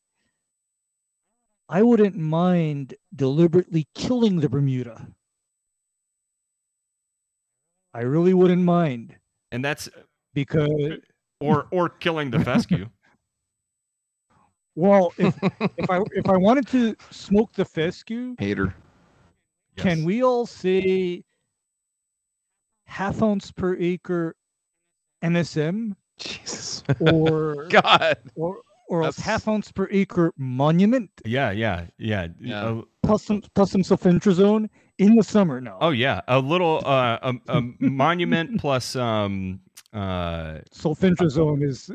[1.68, 5.06] I wouldn't mind deliberately killing the Bermuda.
[7.96, 9.16] I really wouldn't mind
[9.52, 9.88] And that's
[10.34, 10.68] because,
[11.40, 12.86] or or killing the fescue.
[14.74, 15.34] well, if
[15.78, 18.74] if I if I wanted to smoke the fescue, Hater.
[19.76, 20.06] Can Yes.
[20.06, 21.22] we all say
[22.86, 24.34] half ounce per acre
[25.24, 26.82] MSM Jesus.
[27.00, 28.16] or God.
[28.34, 32.28] or or else That's- half ounce per acre monument Yeah, yeah, yeah.
[32.40, 32.64] Yeah.
[32.64, 34.68] Uh, plus some plus some sulfentrazone
[34.98, 35.76] in the summer No.
[35.80, 39.60] oh yeah, a little uh, a, a monument plus um
[39.92, 41.90] uh Sulfentrazone is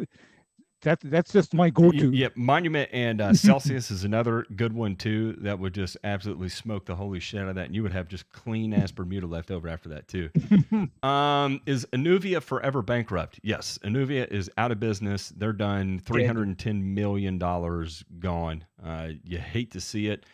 [0.83, 2.09] that that's just my go-to.
[2.11, 5.33] yeah monument and uh, Celsius is another good one too.
[5.33, 8.07] That would just absolutely smoke the holy shit out of that, and you would have
[8.07, 10.29] just clean ass Bermuda left over after that too.
[11.03, 13.39] Um, is Anuvia forever bankrupt?
[13.43, 15.29] Yes, Anuvia is out of business.
[15.29, 15.99] They're done.
[15.99, 18.65] Three hundred and ten million dollars gone.
[18.83, 20.25] Uh, you hate to see it.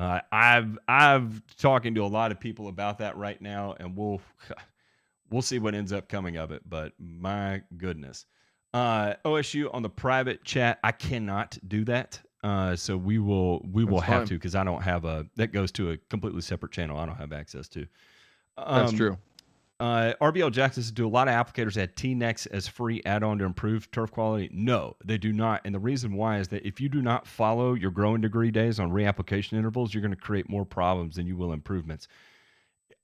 [0.00, 4.22] Uh, I've I've talking to a lot of people about that right now, and we'll
[5.30, 6.62] we'll see what ends up coming of it.
[6.66, 8.24] But my goodness,
[8.72, 12.18] uh, OSU on the private chat, I cannot do that.
[12.42, 14.26] Uh, so we will we will have fine.
[14.28, 16.96] to because I don't have a that goes to a completely separate channel.
[16.96, 17.86] I don't have access to.
[18.56, 19.18] That's Um, true.
[19.80, 23.44] Uh, RBL Jackson says, do a lot of applicators add T-Nex as free add-on to
[23.44, 24.48] improve turf quality?
[24.52, 25.62] No, they do not.
[25.64, 28.78] And the reason why is that if you do not follow your growing degree days
[28.78, 32.06] on reapplication intervals, you're going to create more problems than you will improvements.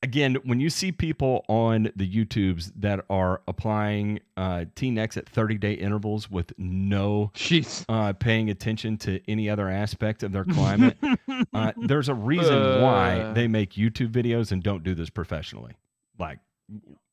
[0.02, 5.72] Again, when you see people on the YouTubes that are applying uh, T-Nex at 30-day
[5.72, 7.84] intervals with no Jeez.
[7.88, 10.98] uh, paying attention to any other aspect of their climate,
[11.54, 13.32] uh, there's a reason why Uh.
[13.32, 15.72] they make YouTube videos and don't do this professionally.
[16.18, 16.38] Like,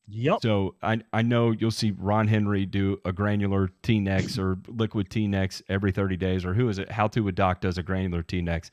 [0.09, 0.39] Yep.
[0.41, 5.63] so I I know you'll see Ron Henry do a granular T-Nex or liquid T-Nex
[5.69, 6.91] every 30 days, or who is it?
[6.91, 8.69] How to a Doc does a granular T-Nex,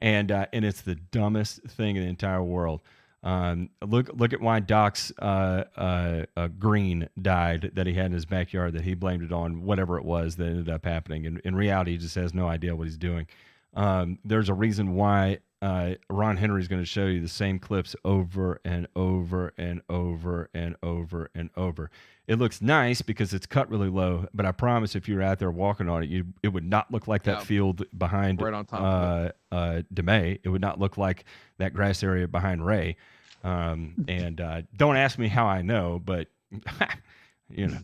[0.00, 2.82] and uh, and it's the dumbest thing in the entire world.
[3.24, 8.12] Um, look look at why Doc's uh, uh, uh, green died that he had in
[8.12, 11.26] his backyard that he blamed it on whatever it was that ended up happening.
[11.26, 13.26] And in reality, he just has no idea what he's doing.
[13.72, 17.58] Um, there's a reason why uh, Ron Henry is going to show you the same
[17.58, 21.90] clips over and over and over and over and over.
[22.26, 25.38] It looks nice because it's cut really low, but I promise if you were out
[25.38, 27.44] there walking on it, you it would not look like that Yeah.
[27.44, 30.40] field behind Right on top uh, uh, DeMay.
[30.42, 31.24] It would not look like
[31.58, 32.96] that grass area behind Ray.
[33.42, 36.28] Um, and uh, don't ask me how I know, but
[37.50, 37.78] you know,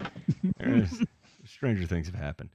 [1.46, 2.50] stranger things have happened.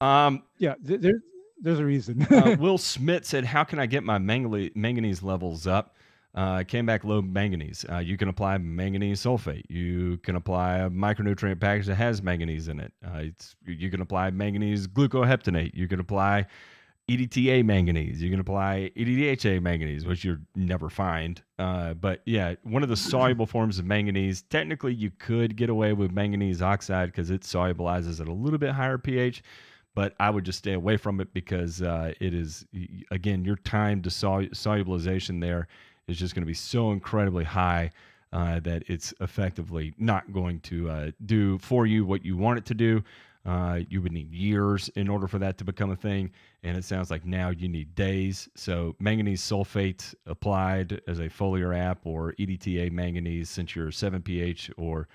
[0.00, 1.20] Um, Yeah, th- there,
[1.60, 2.22] there's a reason.
[2.30, 5.94] uh, Will Smith said, "How can I get my manganese, levels up?"
[6.34, 7.86] Uh, came back low manganese.
[7.90, 9.64] Uh, you can apply manganese sulfate.
[9.70, 12.92] You can apply a micronutrient package that has manganese in it.
[13.02, 15.74] Uh, it's, you can apply manganese glucoheptonate.
[15.74, 16.46] You can apply
[17.08, 18.20] EDTA manganese.
[18.20, 21.40] You can apply EDHA manganese, which you'll never find.
[21.58, 24.42] Uh, but yeah, one of the soluble forms of manganese.
[24.42, 28.72] Technically, you could get away with manganese oxide because it solubilizes at a little bit
[28.72, 29.42] higher pH
[29.96, 32.66] but I would just stay away from it because uh, it is
[33.10, 35.66] again your time to sol- solubilization there
[36.06, 37.90] is just going to be so incredibly high
[38.32, 42.66] uh, that it's effectively not going to uh, do for you what you want it
[42.66, 43.02] to do.
[43.46, 46.30] Uh, you would need years in order for that to become a thing,
[46.64, 48.48] and it sounds like now you need days.
[48.56, 54.72] So manganese sulfate applied as a foliar app, or EDTA manganese since you're 7 pH,
[54.76, 55.08] or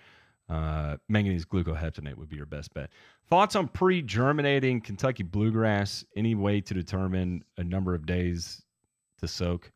[0.50, 2.90] uh, manganese glucoheptonate would be your best bet.
[3.32, 6.04] Thoughts on pre-germinating Kentucky bluegrass?
[6.18, 8.62] Any way to determine a number of days
[9.20, 9.72] to soak?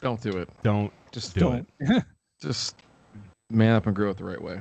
[0.00, 0.48] Don't do it.
[0.64, 1.68] Don't Just do Don't.
[1.78, 2.04] it.
[2.42, 2.74] just
[3.50, 4.60] man up and grow it the right way.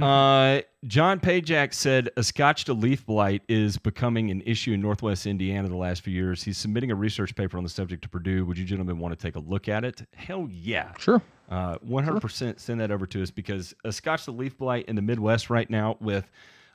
[0.00, 5.76] Uh, John Pajak said Ascochyta leaf blight is becoming an issue in Northwest Indiana the
[5.76, 6.42] last few years.
[6.42, 8.44] He's submitting a research paper on the subject to Purdue.
[8.44, 10.02] Would you gentlemen want to take a look at it?
[10.14, 10.92] Hell yeah.
[10.98, 11.20] Sure.
[11.50, 15.68] Uh, 100% send that over to us because Ascochyta leaf blight in the Midwest right
[15.68, 16.30] now with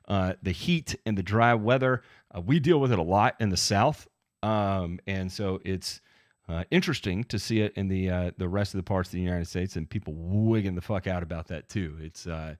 [0.08, 2.04] uh, the heat and the dry weather,
[2.36, 4.08] uh, we deal with it a lot in the South.
[4.44, 6.02] Um, and so it's
[6.50, 9.22] uh, interesting to see it in the uh, the rest of the parts of the
[9.22, 11.98] United States and people wigging the fuck out about that too.
[12.00, 12.56] It's uh,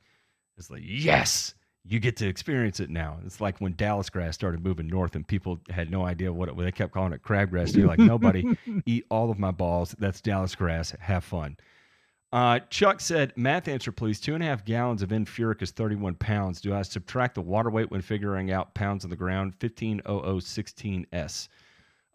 [0.58, 1.54] it's like yes,
[1.86, 3.18] you get to experience it now.
[3.26, 6.58] It's like when Dallas grass started moving north and people had no idea what it.
[6.58, 7.76] They kept calling it crabgrass.
[7.76, 9.96] You're like nobody eat all of my balls.
[10.00, 10.94] That's Dallas grass.
[11.00, 11.58] Have fun.
[12.34, 14.20] Uh, Chuck said, math answer, please.
[14.20, 16.60] Two and a half gallons of N-pHuric is 31 pounds.
[16.60, 19.58] Do I subtract the water weight when figuring out pounds on the ground?
[19.60, 21.48] 150016S.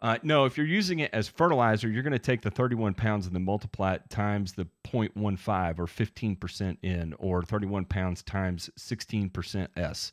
[0.02, 3.26] Uh, no, if you're using it as fertilizer, you're going to take the 31 pounds
[3.26, 9.68] and then multiply it times the 0.15 or 15% in, or 31 pounds times 16%
[9.76, 10.12] S.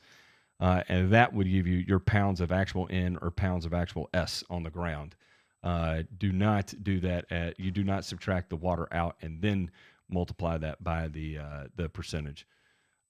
[0.59, 4.09] Uh, and that would give you your pounds of actual N or pounds of actual
[4.13, 5.15] S on the ground.
[5.63, 7.25] Uh, do not do that.
[7.31, 9.71] At, you do not subtract the water out and then
[10.07, 12.45] multiply that by the uh, the percentage.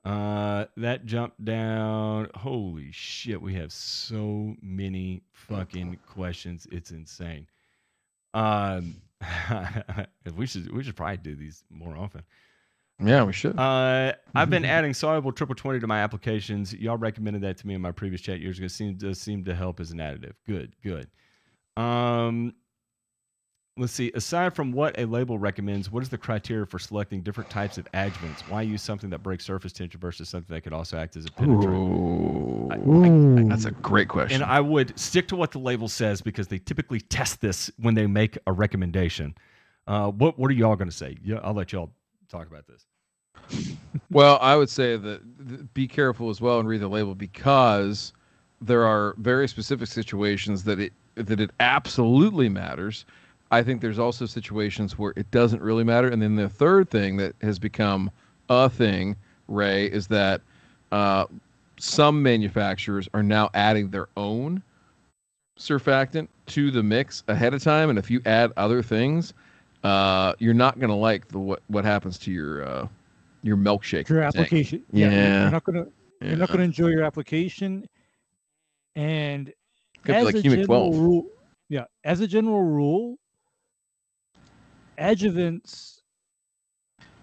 [0.06, 2.30] Uh, that jumped down.
[2.34, 6.68] Holy shit, we have so many fucking questions.
[6.72, 7.47] It's insane.
[8.34, 9.02] Um,
[10.36, 12.24] we should we should probably do these more often.
[13.02, 13.58] Yeah, we should.
[13.58, 16.74] Uh, I've been adding soluble triple twenty to my applications.
[16.74, 18.68] Y'all recommended that to me in my previous chat years ago.
[18.68, 20.34] Seems does seem to help as an additive.
[20.47, 21.08] Good, good.
[21.76, 22.54] Um,
[23.80, 24.11] let's see.
[24.13, 27.88] Aside from what a label recommends, what is the criteria for selecting different types of
[27.93, 28.41] adjuvants?
[28.41, 31.31] Why use something that breaks surface tension versus something that could also act as a
[31.31, 31.80] penetrant?
[31.80, 33.49] Ooh, Ooh.
[33.49, 34.41] that's a great question.
[34.41, 37.95] And I would stick to what the label says because they typically test this when
[37.95, 39.35] they make a recommendation.
[39.88, 41.18] Uh, what what are y'all going to say?
[41.23, 41.91] Yeah, I'll let y'all
[42.30, 42.85] talk about this.
[44.11, 48.11] Well, I would say that be careful as well and read the label because
[48.60, 53.06] there are very specific situations that it that it absolutely matters.
[53.51, 56.07] I think there's also situations where it doesn't really matter.
[56.07, 58.11] And then the third thing that has become
[58.49, 59.15] a thing,
[59.47, 60.41] Ray, is that
[60.91, 61.26] uh,
[61.80, 64.61] some manufacturers are now adding their own
[65.57, 67.89] surfactant to the mix ahead of time.
[67.89, 69.34] And if you add other things,
[69.84, 72.88] uh, you're not going to like the what what happens to your uh,
[73.43, 74.09] your milkshake.
[74.09, 74.35] your tank.
[74.35, 74.84] application.
[74.91, 75.41] Yeah.
[75.43, 75.85] You're not gonna
[76.21, 76.27] Yeah.
[76.30, 77.88] you're not gonna enjoy your application.
[78.95, 79.53] And
[80.07, 80.97] as like a general 12.
[80.99, 81.26] rule,
[81.69, 83.17] yeah, as a general rule,
[84.99, 86.01] adjuvants,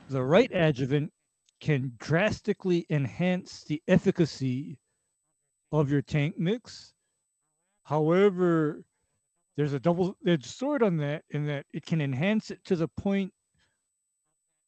[0.09, 1.13] the right adjuvant
[1.61, 4.79] can drastically enhance the efficacy
[5.73, 6.95] of your tank mix.
[7.85, 8.85] However,
[9.57, 13.33] there's a double-edged sword on that in that it can enhance it to the point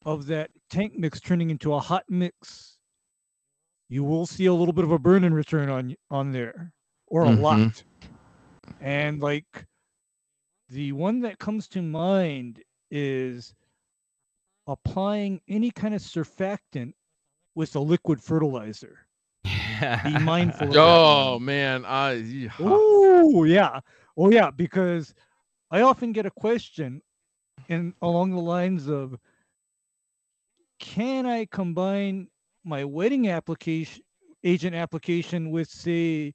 [0.04, 2.78] of that tank mix turning into a hot mix.
[3.88, 6.72] You will see a little bit of a burn in return on on there,
[7.06, 7.32] or a Mhm.
[7.32, 7.84] lot.
[8.80, 9.66] And like
[10.68, 13.54] the one that comes to mind is
[14.66, 16.92] applying any kind of surfactant
[17.54, 19.06] with a liquid fertilizer.
[19.44, 20.68] Be mindful.
[20.68, 20.80] Of that.
[20.80, 22.50] Oh man, I yeah.
[22.60, 23.80] Oh yeah,
[24.16, 25.14] oh yeah, because
[25.70, 27.02] I often get a question,
[27.68, 29.18] in along the lines of,
[30.78, 32.28] can I combine
[32.64, 34.02] my wedding application
[34.44, 36.32] agent application with say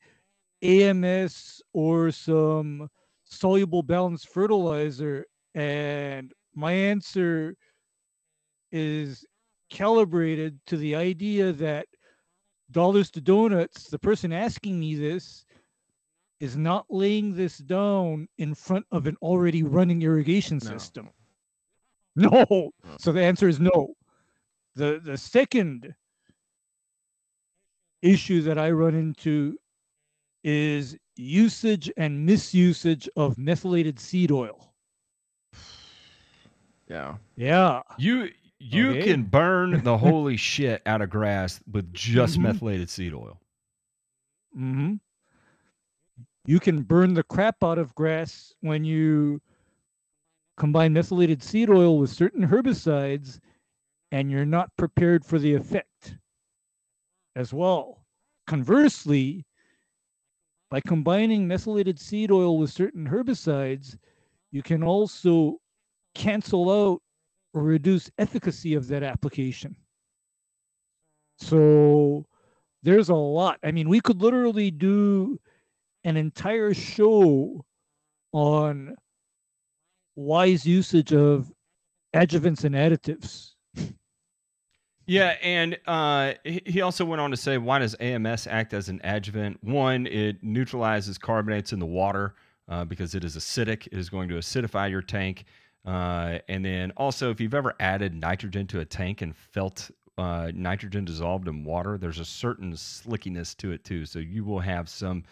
[0.61, 2.89] AMS or some
[3.23, 5.25] soluble balanced fertilizer?
[5.55, 7.55] And my answer
[8.71, 9.25] is
[9.69, 11.88] calibrated to the idea that
[12.71, 15.45] dollars to donuts, the person asking me this
[16.39, 20.69] is not laying this down in front of an already running irrigation No.
[20.71, 21.09] system.
[22.15, 22.71] No.
[22.99, 23.95] So the answer is no.
[24.75, 25.95] The the second
[28.01, 29.57] issue that I run into
[30.43, 34.72] is usage and misusage of methylated seed oil.
[36.88, 37.18] Yeah.
[37.35, 37.81] Yeah.
[37.97, 38.30] You
[38.60, 39.01] you Okay.
[39.01, 42.43] can burn the holy shit out of grass with just Mhm.
[42.43, 43.39] methylated seed oil.
[44.53, 44.95] hmm
[46.45, 49.41] You can burn the crap out of grass when you
[50.57, 53.39] combine methylated seed oil with certain herbicides
[54.11, 56.18] and you're not prepared for the effect
[57.35, 58.05] as well.
[58.45, 59.45] Conversely,
[60.69, 63.97] by combining methylated seed oil with certain herbicides,
[64.51, 65.60] you can also
[66.15, 67.02] cancel out
[67.53, 69.76] or reduce efficacy of that application.
[71.38, 72.26] So
[72.84, 73.60] there's a lot.
[73.64, 75.40] I mean, we could literally do
[76.03, 77.65] an entire show
[78.31, 78.95] on
[80.15, 81.52] wise usage of
[82.15, 83.52] adjuvants and additives.
[85.06, 89.02] Yeah, and uh, he also went on to say, why does AMS act as an
[89.03, 89.61] adjuvant?
[89.61, 92.35] One, it neutralizes carbonates in the water
[92.69, 93.88] uh, because it is acidic.
[93.88, 95.44] It is going to acidify your tank.
[95.85, 100.51] Uh, and then also, if you've ever added nitrogen to a tank and felt uh,
[100.53, 104.05] nitrogen dissolved in water, there's a certain slickiness to it too.
[104.05, 105.23] So you will have some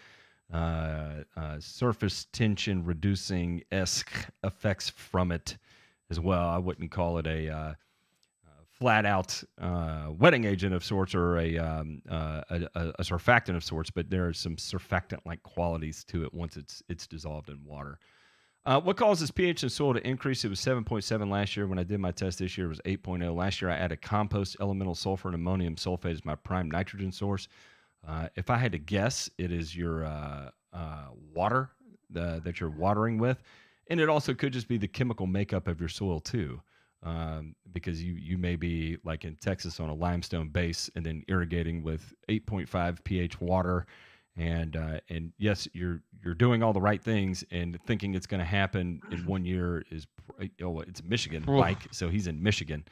[0.52, 4.12] uh, uh, surface tension reducing esque
[4.44, 5.56] effects from it
[6.10, 6.46] as well.
[6.48, 7.74] I wouldn't call it a uh,
[8.82, 13.62] flat out uh, wetting agent of sorts or a, um, uh, a, a surfactant of
[13.62, 17.64] sorts, but there are some surfactant like qualities to it once it's it's dissolved in
[17.64, 18.00] water.
[18.64, 20.44] Uh, what causes pH in soil to increase?
[20.44, 21.66] It was 7.7 last year.
[21.66, 23.34] When I did my test this year, it was 8.0.
[23.34, 27.48] Last year, I added compost, elemental sulfur, and ammonium sulfate as my prime nitrogen source.
[28.06, 31.70] Uh, if I had to guess, it is your uh, uh, water
[32.10, 33.42] that you're watering with,
[33.88, 36.60] and it also could just be the chemical makeup of your soil too
[37.02, 41.24] um, because you you may be like in Texas on a limestone base and then
[41.28, 43.86] irrigating with 8.5 pH water,
[44.36, 48.40] and uh, and yes, you're you're doing all the right things and thinking it's going
[48.40, 50.06] to happen in one year is
[50.62, 51.44] oh it's Michigan.
[51.46, 52.84] Mike, so he's in Michigan.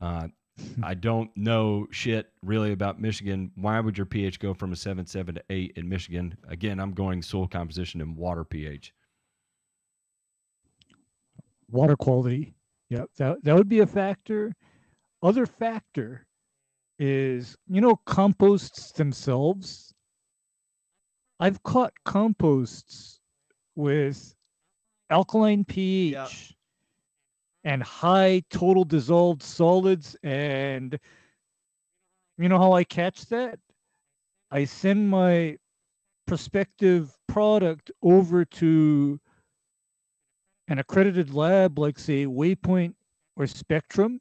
[0.00, 0.28] Uh,
[0.82, 3.52] I don't know shit really about Michigan.
[3.54, 6.36] Why would your pH go from a seven seven to eight in Michigan?
[6.48, 8.92] Again, I'm going soil composition and water pH.
[11.70, 12.54] Water quality.
[12.88, 14.52] Yeah, that, that would be a factor.
[15.22, 16.26] Other factor
[16.98, 19.94] is, you know, composts themselves.
[21.42, 23.18] I've caught composts
[23.74, 24.34] with
[25.08, 26.54] alkaline pH
[27.64, 30.14] and high total dissolved solids.
[30.22, 30.98] And
[32.36, 33.58] you know how I catch that?
[34.50, 35.56] I send my
[36.26, 39.18] prospective product over to
[40.68, 42.92] an accredited lab like say Waypoint
[43.36, 44.20] or Spectrum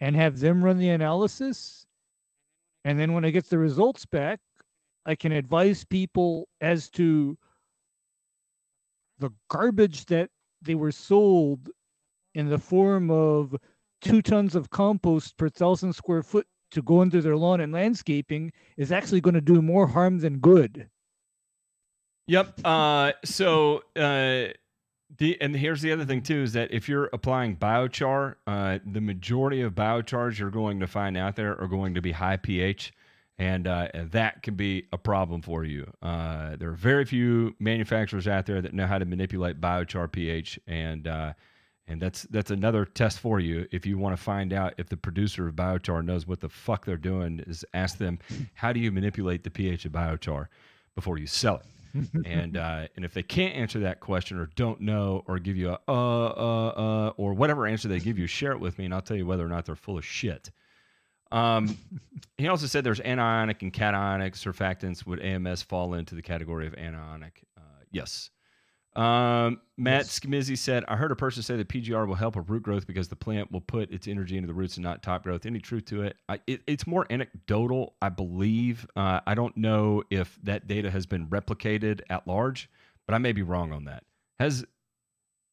[0.00, 1.86] and have them run the analysis.
[2.84, 4.40] And then when I get the results back,
[5.08, 7.38] I can advise people as to
[9.18, 10.30] the garbage that
[10.60, 11.70] they were sold
[12.34, 13.56] in the form of
[14.02, 18.52] two tons of compost per thousand square foot to go into their lawn and landscaping
[18.76, 20.90] is actually going to do more harm than good.
[22.26, 22.60] Yep.
[22.62, 24.52] Uh, so uh,
[25.16, 29.00] the and here's the other thing too is that if you're applying biochar, uh, the
[29.00, 32.92] majority of biochars you're going to find out there are going to be high pH,
[33.38, 35.90] and, uh, that can be a problem for you.
[36.02, 40.58] Uh, there are very few manufacturers out there that know how to manipulate biochar pH,
[40.66, 41.32] and uh,
[41.86, 43.66] and that's that's another test for you.
[43.70, 46.84] If you want to find out if the producer of biochar knows what the fuck
[46.84, 48.18] they're doing, is ask them
[48.54, 50.48] how do you manipulate the pH of biochar
[50.94, 51.66] before you sell it
[52.24, 55.70] and uh, and if they can't answer that question or don't know or give you
[55.70, 58.94] a uh uh uh or whatever answer they give you, share it with me, and
[58.94, 60.50] I'll tell you whether or not they're full of shit.
[61.30, 61.76] Um,
[62.36, 65.06] he also said there's anionic and cationic surfactants.
[65.06, 67.42] Would AMS fall into the category of anionic?
[67.56, 68.30] Uh, yes.
[68.96, 70.18] Um, Matt Yes.
[70.18, 73.06] Skimizzi said, I heard a person say that PGR will help with root growth because
[73.06, 75.46] the plant will put its energy into the roots and not top growth.
[75.46, 76.16] Any truth to it?
[76.28, 78.86] I, it it's more anecdotal, I believe.
[78.96, 82.68] Uh, I don't know if that data has been replicated at large,
[83.06, 84.02] but I may be wrong on that.
[84.40, 84.64] Has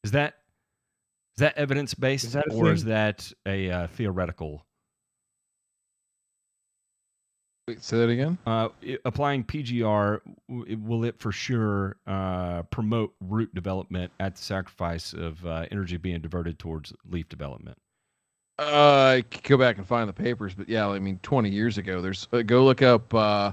[0.04, 0.36] is that
[1.36, 4.65] is that evidence based Is that a or is that a uh, theoretical?
[7.68, 8.38] Wait, say that again.
[8.46, 8.70] Uh,
[9.06, 10.22] applying PGR
[10.68, 15.98] it- will it for sure uh, promote root development at the sacrifice of uh, energy
[15.98, 17.76] being diverted towards leaf development?
[18.60, 21.80] Uh, I could go back and find the papers, but yeah, I mean, 20 years
[21.80, 23.52] ago, there's uh, go look up uh,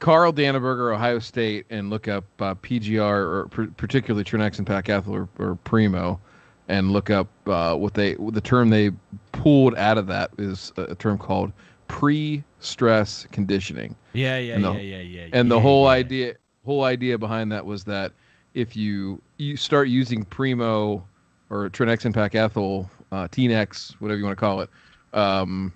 [0.00, 5.54] Karl Danneberger, Ohio State, and look up uh, PGR or pr- particularly Trinexapac-ethyl or, or
[5.62, 6.20] Primo,
[6.66, 8.90] and look up uh, what they the term they
[9.30, 11.52] pulled out of that is a term called
[11.88, 13.94] pre-stress conditioning.
[14.12, 15.28] Yeah, yeah, the- yeah, yeah, yeah.
[15.32, 15.90] and the yeah, whole yeah.
[15.90, 16.34] idea
[16.64, 18.12] whole idea behind that was that
[18.54, 21.06] if you you start using primo
[21.50, 24.70] or trinexapac-ethyl uh, tnex whatever you want to call it
[25.12, 25.72] um,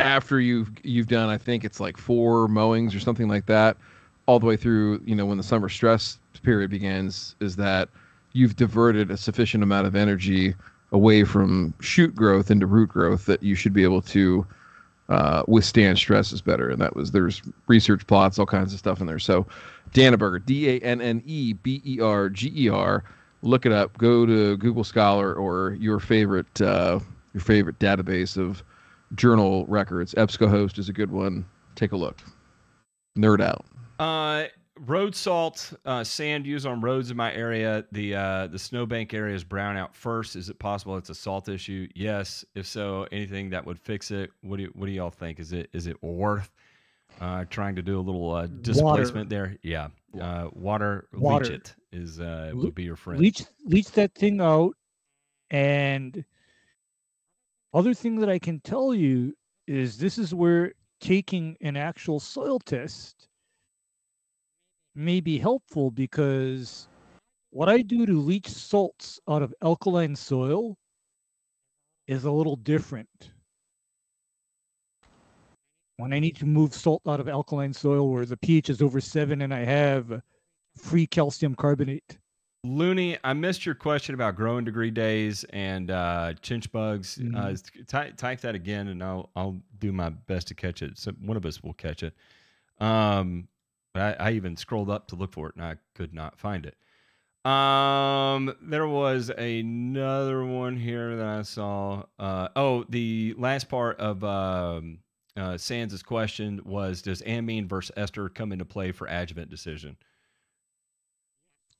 [0.00, 3.76] after you've you've done i think it's like four mowings or something like that
[4.26, 7.88] all the way through you know when the summer stress period begins is that
[8.32, 10.54] you've diverted a sufficient amount of energy
[10.92, 14.46] away from shoot growth into root growth that you should be able to
[15.08, 16.68] uh, withstand stresses better.
[16.70, 19.18] And that was there's research plots, all kinds of stuff in there.
[19.18, 19.46] So
[19.92, 23.04] Danneberger, D A N N E B E R G E R.
[23.42, 23.96] Look it up.
[23.98, 27.00] Go to Google Scholar or your favorite uh,
[27.32, 28.62] your favorite database of
[29.14, 30.14] journal records.
[30.14, 31.46] EBSCOhost is a good one.
[31.74, 32.18] Take a look.
[33.16, 33.64] Nerd out.
[33.98, 34.48] Uh,
[34.86, 37.84] road salt, uh, sand used on roads in my area.
[37.92, 40.36] The uh, the snowbank area is brown out first.
[40.36, 41.88] Is it possible it's a salt issue?
[41.94, 42.44] Yes.
[42.54, 44.30] If so, anything that would fix it?
[44.42, 45.40] What do you, what do y'all think?
[45.40, 46.50] Is it is it worth
[47.20, 49.56] uh, trying to do a little uh, displacement there?
[49.62, 49.88] Yeah.
[50.20, 51.44] Uh, water, Water.
[51.44, 53.20] leach it is uh, would be your friend.
[53.20, 54.74] leach leach that thing out
[55.50, 56.24] and
[57.74, 59.34] other thing that i can tell you
[59.66, 63.27] is this is where taking an actual soil test
[64.98, 66.88] may be helpful because
[67.50, 70.76] what i do to leach salts out of alkaline soil
[72.08, 73.30] is a little different
[75.98, 79.00] when i need to move salt out of alkaline soil where the ph is over
[79.00, 80.20] seven and i have
[80.76, 82.18] free calcium carbonate
[82.64, 87.16] Looney, I missed your question about growing degree days and uh, chinch bugs.
[87.18, 87.86] Uh, Mhm.
[87.86, 90.98] ty- type that again, and I'll I'll do my best to catch it.
[90.98, 92.14] So one of us will catch it.
[92.80, 93.46] Um,
[93.94, 96.66] but I, I even scrolled up to look for it, and I could not find
[96.66, 96.76] it.
[97.48, 102.04] Um, there was another one here that I saw.
[102.18, 104.98] Uh, oh, the last part of um,
[105.36, 109.96] uh, Sands' question was: Does amine versus ester come into play for adjuvant decision?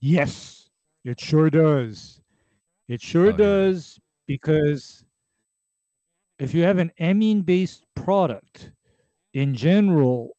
[0.01, 0.71] Yes,
[1.05, 2.21] it sure does.
[2.89, 3.71] It sure Oh, yeah.
[3.71, 5.05] does because
[6.39, 8.73] if you have an amine based product,
[9.35, 10.37] in general,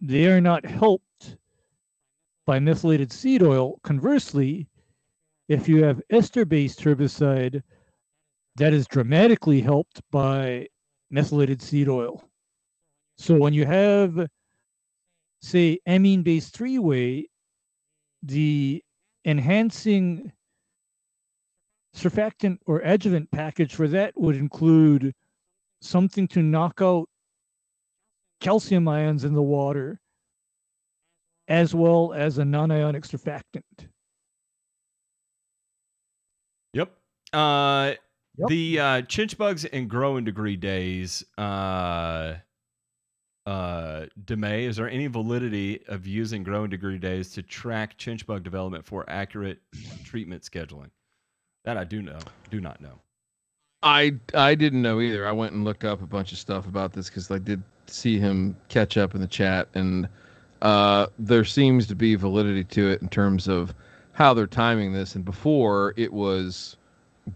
[0.00, 1.36] they are not helped
[2.46, 3.78] by methylated seed oil.
[3.82, 4.68] Conversely,
[5.48, 7.62] if you have ester based herbicide,
[8.56, 10.66] that is dramatically helped by
[11.10, 12.24] methylated seed oil.
[13.18, 14.26] So when you have,
[15.42, 17.28] say, amine based three way,
[18.22, 18.82] the
[19.26, 20.32] enhancing
[21.94, 25.12] surfactant or adjuvant package for that would include
[25.82, 27.09] something to knock out
[28.40, 30.00] calcium ions in the water
[31.48, 33.62] as well as a non-ionic surfactant.
[36.72, 36.92] Yep.
[37.32, 37.94] Uh,
[38.40, 38.48] Yep.
[38.48, 41.24] The uh, chinch bugs and growing degree days.
[41.36, 42.36] Uh,
[43.44, 48.42] uh, Demay, is there any validity of using growing degree days to track chinch bug
[48.42, 49.58] development for accurate
[50.04, 50.90] treatment scheduling?
[51.64, 52.18] That I do know.
[52.50, 53.00] Do not know.
[53.82, 55.26] I I didn't know either.
[55.26, 57.62] I went and looked up a bunch of stuff about this because I did
[57.92, 60.08] see him catch up in the chat, and
[60.62, 63.74] uh, there seems to be validity to it in terms of
[64.12, 65.14] how they're timing this.
[65.14, 66.76] And before it was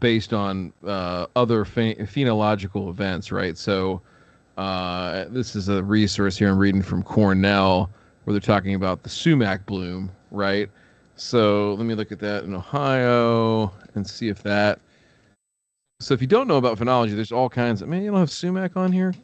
[0.01, 3.57] based on uh, other phe- phenological events, right?
[3.57, 4.01] So
[4.57, 7.91] uh, this is a resource here I'm reading from Cornell
[8.25, 10.71] where they're talking about the sumac bloom, right?
[11.17, 14.81] So let me look at that in Ohio and see if that.
[16.01, 18.03] So if you don't know about phenology, there's all kinds of man.
[18.03, 19.15] You don't have sumac on here.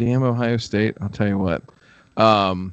[0.00, 0.96] Damn Ohio State!
[1.02, 1.62] I'll tell you what.
[2.16, 2.72] Um,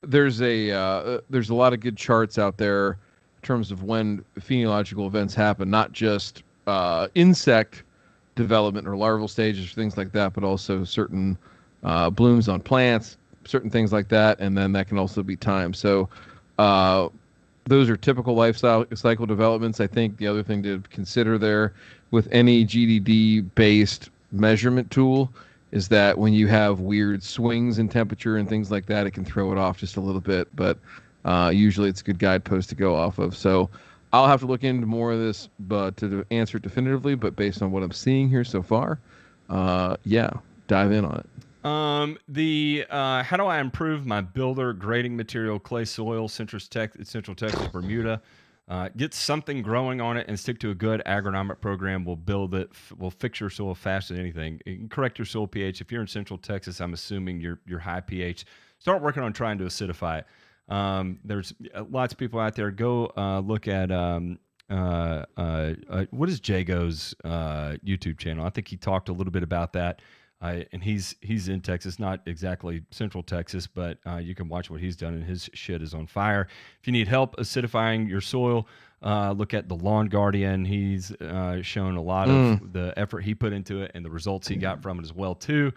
[0.00, 4.24] there's a uh, there's a lot of good charts out there in terms of when
[4.40, 7.82] phenological events happen, not just uh, insect
[8.36, 11.36] development or larval stages or things like that, but also certain
[11.82, 15.74] uh, blooms on plants, certain things like that, and then that can also be time.
[15.74, 16.08] So
[16.58, 17.10] uh,
[17.64, 19.78] those are typical lifestyle cycle developments.
[19.78, 21.74] I think the other thing to consider there
[22.12, 25.30] with any GDD based measurement tool
[25.72, 29.24] is that when you have weird swings in temperature and things like that, it can
[29.24, 30.54] throw it off just a little bit.
[30.54, 30.78] But
[31.24, 33.36] uh, usually it's a good guidepost to go off of.
[33.36, 33.70] So
[34.12, 37.14] I'll have to look into more of this but to answer it definitively.
[37.14, 39.00] But based on what I'm seeing here so far,
[39.48, 40.30] uh, yeah,
[40.68, 41.66] dive in on it.
[41.66, 47.08] Um, the uh, how do I improve my builder grading material clay soil Central Texas,
[47.08, 48.20] Central Texas Bermuda?
[48.72, 52.06] Uh, get something growing on it and stick to a good agronomic program.
[52.06, 52.70] We'll build it.
[52.96, 54.88] We'll fix your soil faster than anything.
[54.88, 55.82] correct your soil pH.
[55.82, 58.46] If you're in Central Texas, I'm assuming you're you're high pH.
[58.78, 60.72] Start working on trying to acidify it.
[60.74, 62.70] Um, there's uh, lots of people out there.
[62.70, 64.38] Go uh, look at um,
[64.70, 68.46] uh, uh, uh what is Jago's YouTube channel.
[68.46, 70.00] I think he talked a little bit about that.
[70.42, 74.70] Uh, and he's he's in Texas, not exactly Central Texas, but uh, you can watch
[74.70, 76.48] what he's done, and his shit is on fire.
[76.80, 78.66] If you need help acidifying your soil,
[79.02, 80.64] uh, look at the Lawn Guardian.
[80.64, 82.60] He's uh, shown a lot mm.
[82.60, 85.12] of the effort he put into it and the results he got from it as
[85.12, 85.72] well too.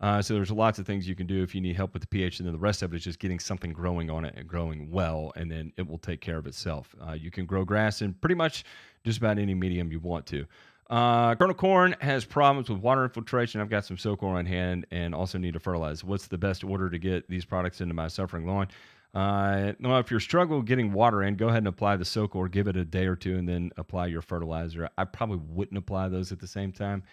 [0.00, 2.08] Uh, so there's lots of things you can do if you need help with the
[2.08, 4.46] pH, and then the rest of it is just getting something growing on it and
[4.46, 6.94] growing well, and then it will take care of itself.
[7.08, 8.64] Uh, you can grow grass in pretty much
[9.04, 10.44] just about any medium you want to.
[10.90, 13.60] Uh, Kernel corn has problems with water infiltration.
[13.60, 16.04] I've got some SoCore on hand and also need to fertilize.
[16.04, 18.68] What's the best order to get these products into my suffering lawn?
[19.14, 22.50] Uh, well, if you're struggling getting water in, go ahead and apply the SoCore.
[22.50, 24.90] Give it a day or two, and then apply your fertilizer.
[24.98, 27.04] I probably wouldn't apply those at the same time.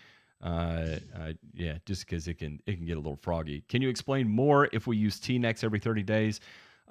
[0.44, 3.64] Uh, uh, yeah, just because it can it can get a little froggy.
[3.70, 6.42] Can you explain more if we use T-Nex every 30 days?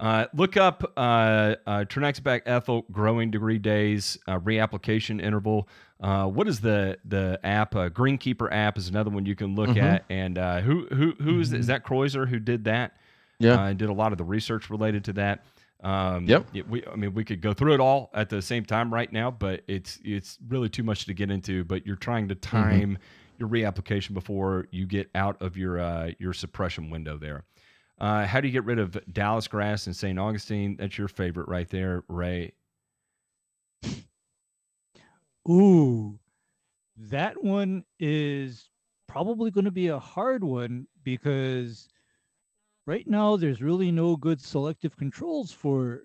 [0.01, 5.69] Uh, look up uh, uh, Trinexapac Ethyl growing degree days, uh, reapplication interval.
[6.01, 7.77] Uh, what is the the app?
[7.77, 9.85] Uh, Greenkeeper app is another one you can look mm-hmm.
[9.85, 10.05] at.
[10.09, 11.61] And uh, who who who is, mm-hmm.
[11.61, 11.85] is that?
[11.85, 12.97] Kreuser who did that?
[13.39, 15.45] Yeah, and did a lot of the research related to that.
[15.83, 16.47] Um, yep.
[16.69, 19.31] We, I mean, we could go through it all at the same time right now,
[19.31, 21.65] but it's it's really too much to get into.
[21.65, 22.57] But you're trying to mm-hmm.
[22.57, 23.03] time mm-hmm.
[23.39, 27.45] your reapplication before you get out of your your suppression window there.
[28.01, 30.19] Uh, how do you get rid of Dallas grass and St.
[30.19, 30.77] Augustine?
[30.79, 32.53] That's your favorite right there, Ray.
[35.49, 36.19] Ooh,
[36.97, 38.69] that one is
[39.07, 41.89] probably going to be a hard one because
[42.87, 46.03] right now there's really no good selective controls for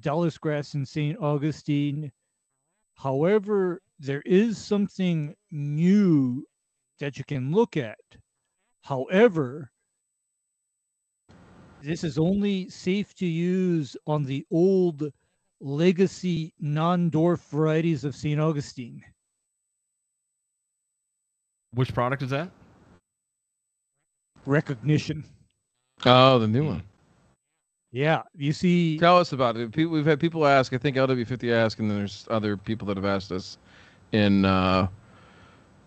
[0.00, 1.18] Dallas grass and St.
[1.18, 2.12] Augustine.
[2.94, 6.46] However, there is something new
[7.00, 7.98] that you can look at.
[8.82, 9.70] However,
[11.82, 15.10] this is only safe to use on the old
[15.60, 18.40] legacy non-dwarf varieties of St.
[18.40, 19.02] Augustine.
[21.74, 22.50] Which product is that?
[24.46, 25.24] Recognition.
[26.04, 26.82] Oh, the new one.
[27.92, 28.98] Yeah, you see.
[28.98, 29.72] Tell us about it.
[29.72, 30.72] People, we've had people ask.
[30.72, 33.58] I think LW50 ask, and then there's other people that have asked us
[34.12, 34.86] in uh,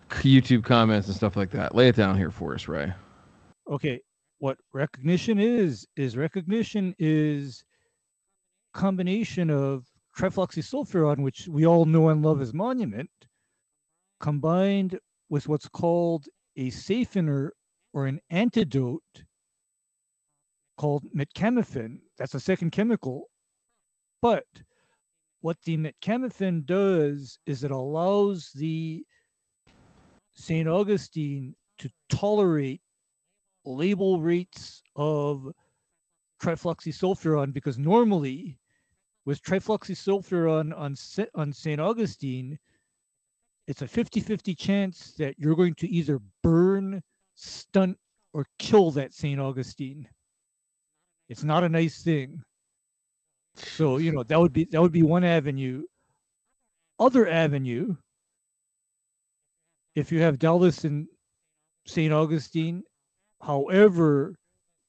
[0.09, 1.75] YouTube comments and stuff like that.
[1.75, 2.93] Lay it down here for us, Ray.
[3.71, 4.01] Okay,
[4.39, 7.63] what recognition is is recognition is
[8.73, 9.85] combination of
[10.17, 13.09] trifloxysulfuron, which we all know and love as monument,
[14.19, 16.27] combined with what's called
[16.57, 17.53] a safener
[17.93, 19.23] or an antidote
[20.77, 21.97] called metcamifen.
[22.17, 23.29] That's a second chemical.
[24.21, 24.45] But
[25.41, 29.03] what the metcamifen does is it allows the
[30.35, 30.67] St.
[30.67, 32.81] Augustine to tolerate
[33.65, 35.47] label rates of
[36.41, 38.57] trifloxysulfuron because normally
[39.25, 40.95] with trifloxysulfuron on
[41.35, 41.79] on St.
[41.79, 42.57] Augustine,
[43.67, 47.01] it's a 50-50 chance that you're going to either burn,
[47.35, 47.97] stunt,
[48.33, 49.39] or kill that St.
[49.39, 50.07] Augustine.
[51.29, 52.41] It's not a nice thing.
[53.55, 55.83] So, you know, that would be that would be one avenue.
[56.99, 57.95] Other avenue,
[59.95, 61.07] if you have Dallas and
[61.85, 62.11] St.
[62.11, 62.83] Augustine
[63.43, 64.37] However,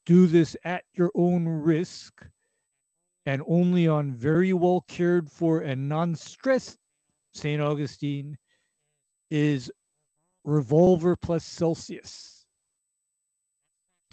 [0.06, 2.24] do this at your own risk
[3.26, 6.78] and only on very well cared for and non stressed
[7.32, 7.60] St.
[7.60, 8.36] Augustine
[9.30, 9.70] is
[10.44, 12.44] revolver plus Celsius.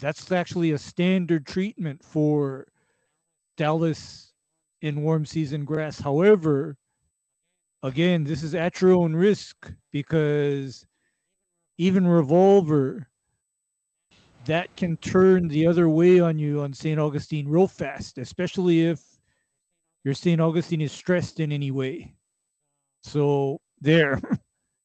[0.00, 2.66] That's actually a standard treatment for
[3.56, 4.32] Dallas
[4.80, 6.00] in warm season grass.
[6.00, 6.76] However,
[7.82, 10.84] again, this is at your own risk because
[11.78, 13.08] even revolver
[14.44, 16.98] that can turn the other way on you on St.
[16.98, 19.00] Augustine real fast, especially if
[20.04, 20.40] your St.
[20.40, 22.14] Augustine is stressed in any way.
[23.02, 24.20] So there.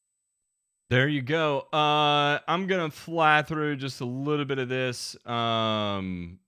[0.89, 1.61] there you go.
[1.73, 5.15] Uh, I'm gonna fly through just a little bit of this.
[5.25, 6.39] Um,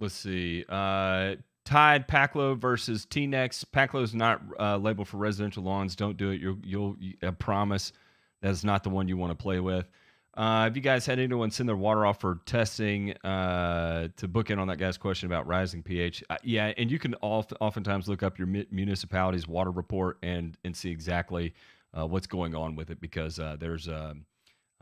[0.00, 0.64] let's see.
[0.68, 3.64] Uh, Tide Paclo versus T-Nex.
[3.94, 5.94] Is not uh, labeled for residential lawns.
[5.94, 6.40] Don't do it.
[6.40, 7.92] You'll, you'll, I promise
[8.40, 9.86] that's not the one you want to play with.
[10.34, 14.50] Uh, have you guys had anyone send their water off for testing uh, to book
[14.50, 16.24] in on that guy's question about rising pH?
[16.30, 20.74] Uh, yeah, and you can oft, oftentimes look up your municipality's water report and and
[20.74, 21.52] see exactly
[21.92, 24.24] uh, what's going on with it because uh, there's um,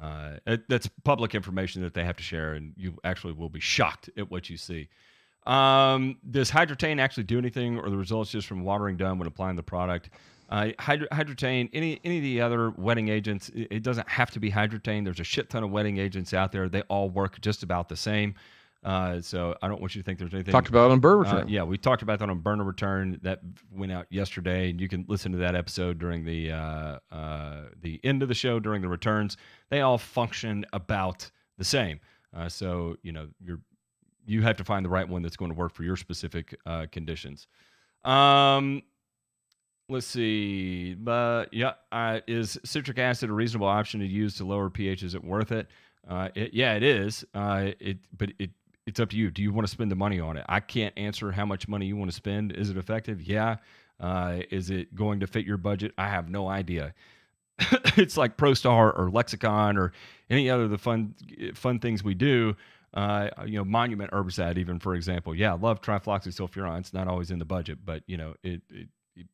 [0.01, 0.36] uh,
[0.68, 4.31] that's public information that they have to share, and you actually will be shocked at
[4.31, 4.89] what you see.
[5.47, 9.56] Um, does Hydretain actually do anything, or the results just from watering done when applying
[9.56, 10.10] the product?
[10.51, 15.05] Uh, any any of the other wetting agents, it, doesn't have to be Hydretain.
[15.05, 16.68] There's a shit ton of wetting agents out there.
[16.68, 18.35] They all work just about the same.
[18.82, 20.52] Uh, so I don't want you to think there's anything.
[20.52, 21.43] Talked about on burner uh, return.
[21.43, 23.20] Uh, yeah, we talked about that on burner return.
[23.22, 23.40] That
[23.70, 28.01] went out yesterday, and you can listen to that episode during the uh, uh, the
[28.02, 29.36] end of the show during the returns.
[29.68, 32.01] They all function about the same.
[32.35, 33.60] Uh, so you know you're
[34.24, 36.56] you have to find the right one that's going to work for your specific
[36.90, 37.47] conditions.
[38.05, 38.82] Um,
[39.90, 40.94] let's see.
[40.94, 45.02] But yeah, uh, is citric acid a reasonable option to use to lower pH?
[45.02, 45.68] Is it worth it?
[46.08, 47.24] Uh, it yeah, it is.
[47.34, 48.50] Uh, it but it
[48.86, 49.30] it's up to you.
[49.30, 50.44] Do you want to spend the money on it?
[50.48, 52.52] I can't answer how much money you want to spend.
[52.52, 53.22] Is it effective?
[53.22, 53.56] Yeah.
[53.98, 55.92] Uh, is it going to fit your budget?
[55.98, 56.94] I have no idea.
[57.96, 59.92] it's like ProStar or Lexicon or
[60.30, 61.14] any other of the fun
[61.54, 62.56] fun things we do.
[62.92, 65.34] Uh, you know, Monument herbicide, even for example.
[65.34, 66.80] Yeah, I love trifloxysulfuron.
[66.80, 68.88] It's not always in the budget, but you know, it it,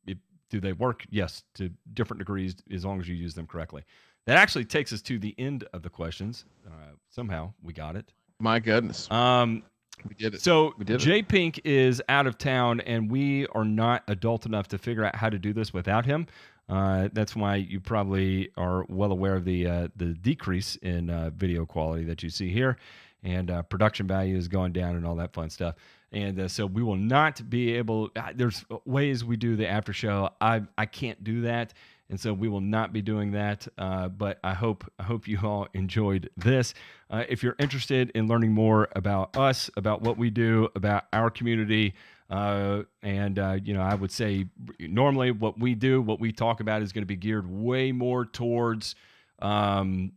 [0.07, 0.19] it
[0.51, 1.05] do they work?
[1.11, 3.85] Yes, to different degrees, as long as you use them correctly.
[4.27, 6.45] That actually takes us to the end of the questions.
[6.67, 8.13] Uh, somehow we got it.
[8.41, 9.11] My goodness.
[9.11, 9.63] Um,
[10.07, 10.43] we did it.
[10.43, 11.29] So we did Jay it.
[11.29, 15.31] Pink is out of town, and we are not adult enough to figure out how
[15.31, 16.27] to do this without him.
[16.69, 21.31] Uh, that's why you probably are well aware of the uh, the decrease in uh,
[21.37, 22.77] video quality that you see here,
[23.23, 25.77] and uh, production value has gone down and all that fun stuff
[26.13, 28.11] and uh, so we will not be able.
[28.17, 30.31] Uh, there's ways we do the after show.
[30.41, 31.75] I I can't do that,
[32.09, 33.67] and so we will not be doing that.
[33.77, 36.75] Uh, but I hope I hope you all enjoyed this.
[37.11, 41.31] Uh, if you're interested in learning more about us, about what we do, about our
[41.31, 41.95] community.
[42.29, 44.47] Uh, and uh, you know, I would say
[44.81, 48.25] normally what we do, what we talk about, is going to be geared way more
[48.25, 48.97] towards
[49.41, 50.11] um,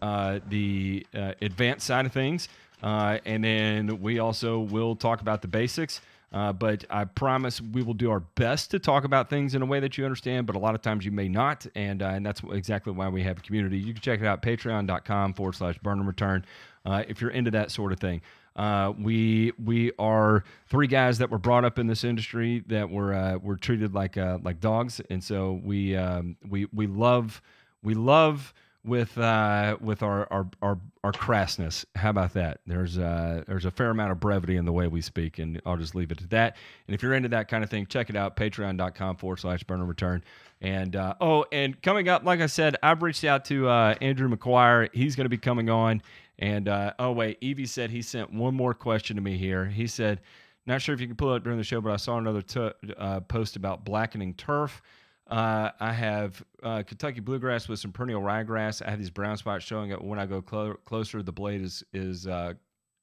[0.00, 2.48] the advanced side of things.
[2.82, 6.00] Uh, and then we also will talk about the basics.
[6.32, 9.66] Uh, but I promise we will do our best to talk about things in a
[9.66, 11.66] way that you understand, but a lot of times you may not.
[11.74, 13.78] And, uh, and that's exactly why we have a community.
[13.78, 16.44] You can check it out, patreon.com forward slash burn and return,
[16.84, 18.20] uh, if you're into that sort of thing.
[18.56, 23.12] Uh, we we are three guys that were brought up in this industry that were
[23.12, 27.42] uh, were treated like uh, like dogs, and so we um, we we love
[27.82, 28.54] we love
[28.86, 31.84] with uh, with our, our our our crassness.
[31.94, 32.60] How about that?
[32.66, 35.76] There's uh, there's a fair amount of brevity in the way we speak, and I'll
[35.76, 36.56] just leave it at that.
[36.86, 38.36] And if you're into that kind of thing, check it out.
[38.36, 40.22] Patreon.com forward slash burner return.
[40.60, 44.28] And uh, oh, and coming up, like I said, I've reached out to uh, Andrew
[44.28, 44.88] McQuire.
[44.94, 46.00] He's going to be coming on.
[46.38, 49.66] And uh, oh wait, Evie said he sent one more question to me here.
[49.66, 50.20] He said,
[50.66, 52.70] not sure if you can pull it during the show, but I saw another t-
[52.98, 54.82] uh, post about blackening turf.
[55.28, 58.80] Uh, I have uh, Kentucky bluegrass with some perennial ryegrass.
[58.84, 61.22] I have these brown spots showing up when I go clo- closer.
[61.22, 62.54] The blade is is uh,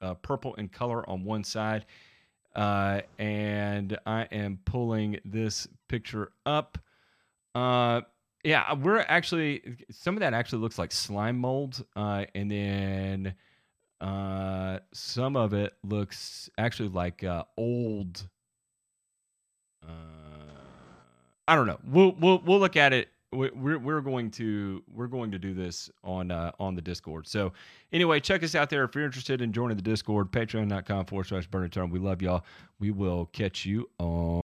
[0.02, 1.86] uh purple in color on one side,
[2.56, 6.78] uh, and I am pulling this picture up.
[7.56, 8.02] Uh,
[8.46, 13.36] yeah, we're actually some of that actually looks like slime mold, and then
[14.94, 17.26] some of it looks actually like
[17.58, 18.30] old.
[21.48, 21.80] I don't know.
[21.86, 23.10] We'll we'll we'll look at it.
[23.32, 27.28] We're we're going to we're going to do this on uh, on the Discord.
[27.28, 27.52] So
[27.92, 30.32] anyway, check us out there if you're interested in joining the Discord.
[30.32, 32.46] Patreon.com forward slash burn We love y'all.
[32.80, 34.24] We will catch you on.